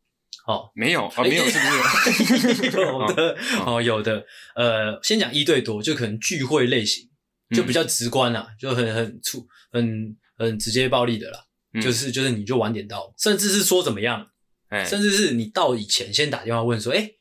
[0.48, 2.72] 哦，没有啊，没有是不是？
[2.82, 4.26] 有的哦，有的。
[4.56, 7.08] 呃，先讲一对多，就可能聚会类型，
[7.56, 11.40] 就比较直观啦，就很很粗、很很直接暴力的啦。
[11.82, 14.26] 就是就是你就晚点到，甚至是说怎么样，
[14.70, 17.12] 哎，甚至是你到以前先打电话问说，哎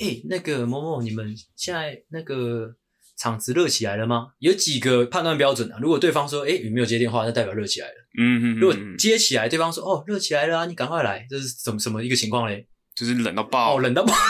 [0.00, 2.74] 哎，那个某某，你们现在那个
[3.16, 4.32] 场子热起来了吗？
[4.40, 5.78] 有几个判断标准啊？
[5.80, 8.01] 如果对方说，哎，有没有接电话，那代表热起来了。
[8.18, 8.58] 嗯嗯。
[8.58, 12.66] 如果接起来，对方说，哦，热起来了啊，你赶快来，这是怎么什么一个情况嘞？
[12.94, 14.12] 就是冷到爆，哦，冷到爆。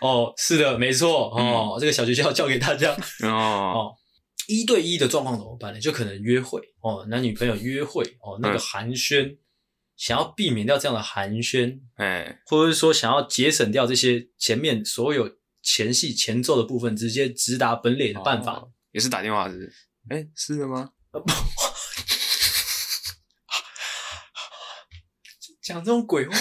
[0.00, 2.96] 哦，是的，没错，哦，这个小诀窍教给大家。
[3.22, 3.96] 哦哦。
[4.48, 5.78] 一对一的状况怎么办呢？
[5.78, 9.38] 就可能约会哦，男女朋友约会哦，那个寒暄，嗯、
[9.96, 15.30] 想要避免掉这样的寒暄，哎，或者是说想要节省掉这些前面所有
[15.62, 19.72] 前戏前奏的部分，直接直达本垒的办法，哦、也是打电话是，是？
[20.08, 20.92] 哎，是的吗？
[25.62, 26.34] 讲这种鬼话，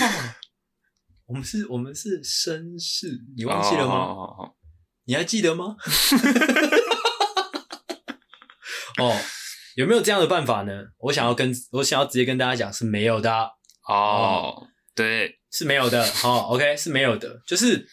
[1.26, 3.94] 我们是，我们是绅士，你忘记了吗？
[3.94, 4.56] 哦哦哦哦、
[5.04, 5.76] 你还记得吗？
[8.98, 9.16] 哦，
[9.76, 10.74] 有没有这样的办法呢？
[10.98, 13.32] 我想要跟我想要直接跟大家讲是没有的
[13.88, 16.04] 哦，哦，对，是没有的。
[16.24, 17.42] 哦，OK，是没有的。
[17.46, 17.88] 就是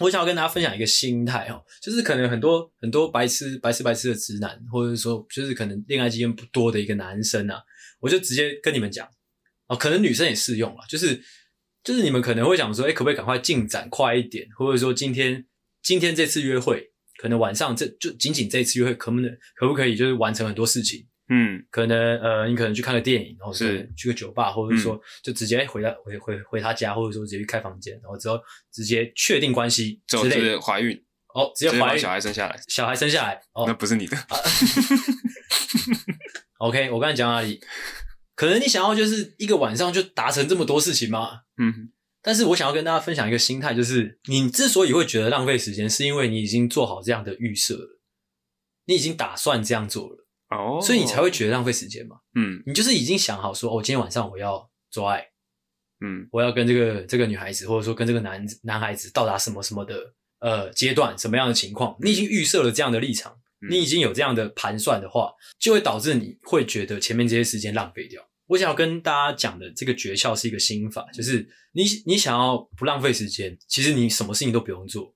[0.00, 7.60] 我想要跟大家分享一个心态哦，就是可能很多很多白痴白痴白痴的直男，或者说就是可能恋爱经验不多的一个男生啊，
[8.00, 9.08] 我就直接跟你们讲
[9.66, 11.22] 哦，可能女生也适用了，就是
[11.82, 15.46] 就是你们可能会想说，哎，可不可以赶快进展快一点，或者说今天
[15.82, 16.92] 今天这次约会。
[17.20, 21.04] 可能晚上这就仅仅这一次约会，可不能可不可以就是完成很多事情？
[21.28, 23.90] 嗯，可能呃，你可能去看个电影，然后是。
[23.96, 28.38] 去个酒吧，或者说就直接回他回回回他家，或者说直接去开房间，然后之后
[28.72, 30.96] 直接确定关系之类的，直接怀孕。
[31.34, 34.16] 哦，直接怀孕，小孩生下来，小孩生下来哦，那不是你的。
[34.16, 34.36] 啊、
[36.58, 37.60] OK，我刚才讲哪里？
[38.34, 41.40] 可能你想要就是一个晚上就达成这么多事情吗？
[41.58, 41.90] 嗯。
[42.20, 48.00] 但是我想要跟大家分享一个心态，就是你之所以会觉得浪费时间，是因为你已经做好这样的预设了，
[48.86, 52.16] 你已经打算这样做了哦，所以你才会觉得浪费时间嘛。
[52.34, 55.26] 嗯，你就是已经想好说，哦，今天晚上我要做爱，
[56.00, 63.36] 嗯，我要跟这个这个女孩子，或者说跟这个男男孩子到达什么什么的呃阶段，什么样的情况，你已经预设了这样的立场，
[63.68, 68.22] 你已经有这样的盘算的话，就会导致你会觉得前面这些时间浪费掉。
[68.46, 75.14] 我想要跟大家讲的这个诀窍是一个心法，就是你你想要不浪费时间，其实你什么事情都不用做，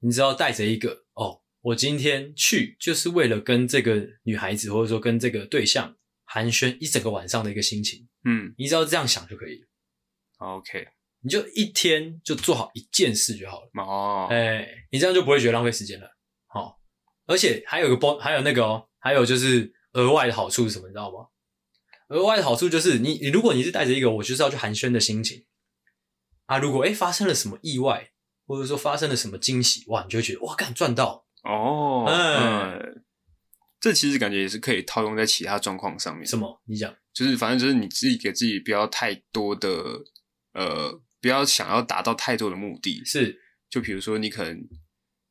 [0.00, 9.68] 你只要带着一个哦，我今天去就是为了跟这个女孩子或者说跟这个对象寒暄一整个晚上的一个心情，嗯，你只要这样想就可以了。
[10.38, 10.88] OK，
[11.20, 13.70] 你就一天就做好一件事就好了。
[13.82, 16.06] 哦，哎，你这样就不会觉得浪费时间了。
[16.48, 16.76] 好、哦，
[17.26, 21.28] 而且还有个包，还有那个哦，还有就是额外的好处是什么，你知道吗？
[22.08, 25.46] 额外的好处就是你，你如果你是带着一个我就是要去寒暄的心情
[26.46, 28.10] 啊，如果诶发生了什么意外，
[28.46, 33.04] 或者说发生了什么惊喜，哇，你就会觉得哇，干赚到哦，嗯，
[33.80, 36.26] 这其实感觉也是可以套用在其他状况上面。
[36.26, 36.62] 什么？
[36.66, 39.68] 你讲，就是反正就是你自己给自己不要太多的
[40.52, 43.02] 呃，不要想要达到太多的目的。
[43.04, 44.56] 是，就比如说你可能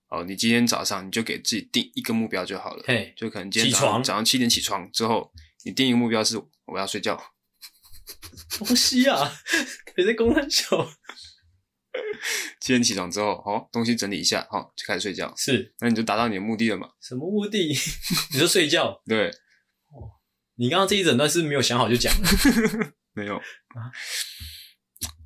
[0.10, 2.84] 哦，你今天早上你就给自己定一个目标就好了。
[2.86, 5.32] 嘿，就可能今天早上早上七点起床之后，
[5.64, 7.18] 你定一个目标是我要睡觉。
[8.58, 9.32] 东西啊，
[9.86, 10.78] 可以在公山小。
[12.62, 15.34] 七点起床之后，哦，东西整理一下，好、哦，就开始睡觉。
[15.36, 16.90] 是，那你就达到你的目的了嘛？
[17.02, 17.58] 什么目的？
[18.34, 19.02] 你就睡觉？
[19.06, 19.28] 对。
[19.28, 20.08] 哦，
[20.56, 22.94] 你刚刚这一整段是没有想好就讲了？
[23.14, 23.42] 没有。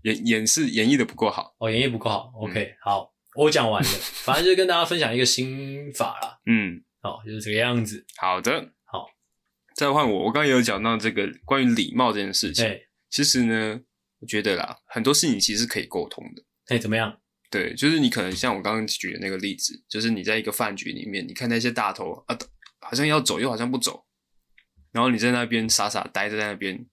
[0.03, 1.55] 演演示演绎的不够好。
[1.59, 2.31] 哦，演绎不够好。
[2.35, 3.89] OK，、嗯、好，我讲完了。
[4.23, 6.39] 反正就跟大家分享一个心法啦。
[6.45, 8.05] 嗯，好，就是这个样子。
[8.17, 9.07] 好的，好。
[9.75, 12.63] 再换我，我刚刚也有讲到这个关于礼貌这件事情。
[12.63, 13.81] 对，其实呢，
[14.19, 16.43] 我觉得啦，很多事情其实可以沟通的。
[16.67, 17.19] 哎，怎么样？
[17.51, 22.37] 对，就是你可能像我刚刚举的那个例子，就是你在一个饭局里面，你看那些大头啊，
[22.81, 24.05] 好像要走又好像不走，
[24.91, 26.85] 然后你在那边傻傻待着在那边，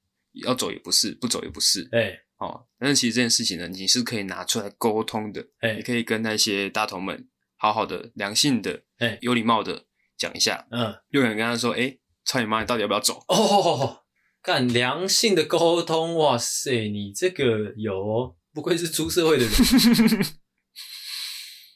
[0.45, 13.25] 要走也不是，不走也不是，哎，哦，但是其实这件事情呢，你是可以拿出来沟通的，哎，你可以跟那些大头们好好的、良性的、哎，有礼貌的讲一下，嗯，又可能跟他说，哎，操你妈，你到底要不要走？
[13.29, 14.05] 哦，
[14.43, 19.53] 干良性的沟通，哇塞，你这个有哦，不愧是出社会的人。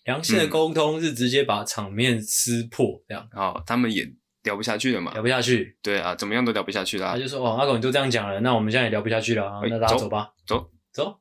[0.04, 4.08] 良性的沟通是直接把场面撕破，这样，嗯，哦，他们也
[4.44, 5.12] 聊不下去了嘛？
[5.12, 7.10] 聊不下去，对啊，怎么样都聊不下去啦。
[7.12, 11.18] 他就说：“哦，阿狗你都这样讲了，那我们现在也聊不下去了啊，那大家走吧，走 走。”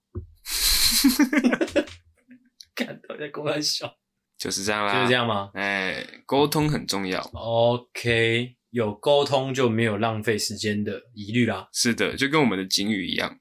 [2.76, 3.91] 看到在公安笑，
[4.38, 5.49] 就是这样啦，就是这样吗？
[5.56, 7.20] 哎，沟通很重要。
[7.34, 11.68] OK，有沟通就没有浪费时间的疑虑啦。
[11.74, 13.39] 是的，就跟我们的警语一样，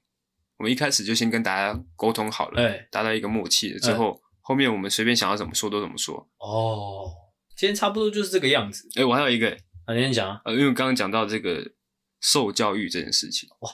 [0.57, 4.11] 我们一开始就先跟大家沟通好了，哎，达到一个默契了之后。
[4.11, 7.11] 哎后面我们随便想要怎么说都怎么说哦。
[7.57, 8.87] 今天差不多就是这个样子。
[8.89, 9.49] 哎、欸，我还有一个，
[9.85, 10.39] 啊，你先讲啊。
[10.45, 11.73] 呃，因为刚刚讲到这个
[12.21, 13.71] 受教育这件事情，哇，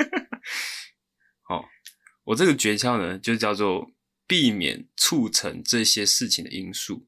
[1.44, 1.64] 好、哦，
[2.24, 3.92] 我这个诀窍呢，就叫做
[4.26, 7.06] 避免促成这些事情的因素。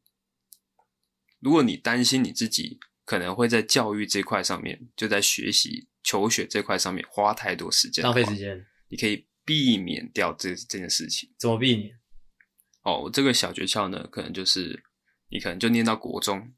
[1.40, 11.30] 如果你担心你自己可能会在教育这块上面，就在学习求学这块上面花太多时间，浪费时间，你可以避免掉这这件事情。
[11.38, 11.98] 怎么避免？
[12.82, 14.82] 哦，这个小诀窍呢，可能就是
[15.28, 16.54] 你可能就念到国中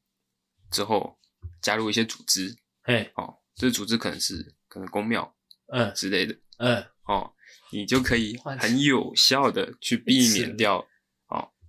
[0.70, 1.18] 之后，
[1.60, 5.36] 加入一些组织，嘿，哦，这个组织可能是可能公庙，
[5.72, 7.32] 嗯之类的，嗯，哦，
[7.72, 10.86] 你就可以很有效的去避免掉哦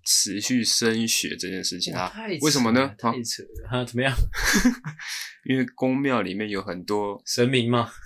[0.06, 2.12] 持续升学这件事情啊。
[2.42, 2.94] 为什么呢？
[2.98, 4.16] 太扯了，哈，怎么样？
[5.46, 7.92] 因为宫庙里面有很多神明嘛。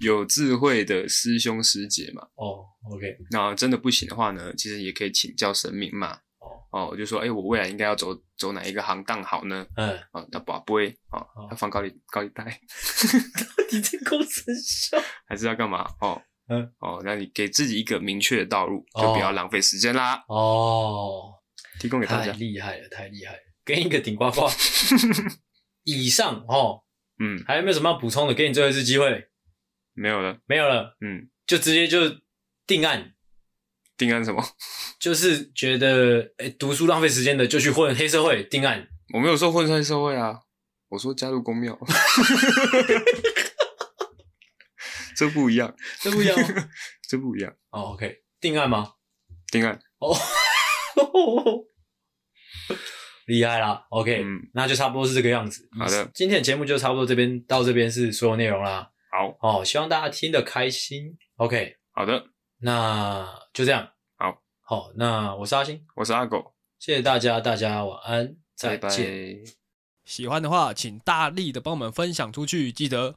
[0.00, 2.22] 有智慧的师兄师姐嘛？
[2.34, 3.16] 哦、oh,，OK。
[3.30, 6.18] 那真的不行的话呢，其实也可以请教神明嘛。
[6.38, 6.88] 哦、oh.
[6.88, 9.66] 哦，我就说，哎、欸，我未来应该要走走哪一个行当好呢？
[9.74, 11.58] 嗯，哦，那宝贝，哦，要、oh.
[11.58, 12.44] 放高利高利贷。
[12.44, 14.98] 到底在公司笑？
[15.26, 15.86] 还是要干嘛？
[16.02, 20.24] 哦，嗯，哦，那你给自己一个明确的道路，就不要浪费时间啦。
[20.28, 21.34] 哦、oh.
[21.80, 22.32] 提供给大家。
[22.32, 23.38] 太厉害了，太厉害了！
[23.64, 24.48] 给你一个顶呱呱。
[25.84, 26.82] 以上哦，
[27.18, 28.34] 嗯，还有没有什么要补充的？
[28.34, 29.28] 给你最后一次机会。
[29.92, 31.98] 没有了，没有了，嗯，就直接就
[32.66, 33.14] 定案，
[33.96, 34.44] 定案什么？
[35.00, 38.86] 就是觉得诶、欸、读书浪费时间的就去混黑社会，定案。
[39.14, 40.40] 我没有说混黑社会啊，
[40.90, 41.78] 我说加入公庙，
[45.16, 46.36] 这不一样，这不一样，
[47.08, 47.52] 这不一样。
[47.70, 48.92] 哦、oh,，OK，定案吗？
[49.50, 49.80] 定案。
[49.98, 50.14] 哦，
[53.26, 55.68] 厉害啦，OK，嗯，那就差不多是这个样子。
[55.78, 58.90] 好的，今天的节目就差不多这边到这边是所有内容啦。
[59.10, 61.16] 好哦，希望大家听得开心。
[61.36, 62.26] OK，好的，
[62.58, 63.88] 那就这样。
[64.16, 68.80] 好，好，那我是阿星，我是阿狗，谢谢大家，大家晚安，再见。
[68.80, 69.52] 拜拜。
[70.04, 72.70] 喜欢的话，请大力的帮我们分享出去。
[72.70, 73.16] 记得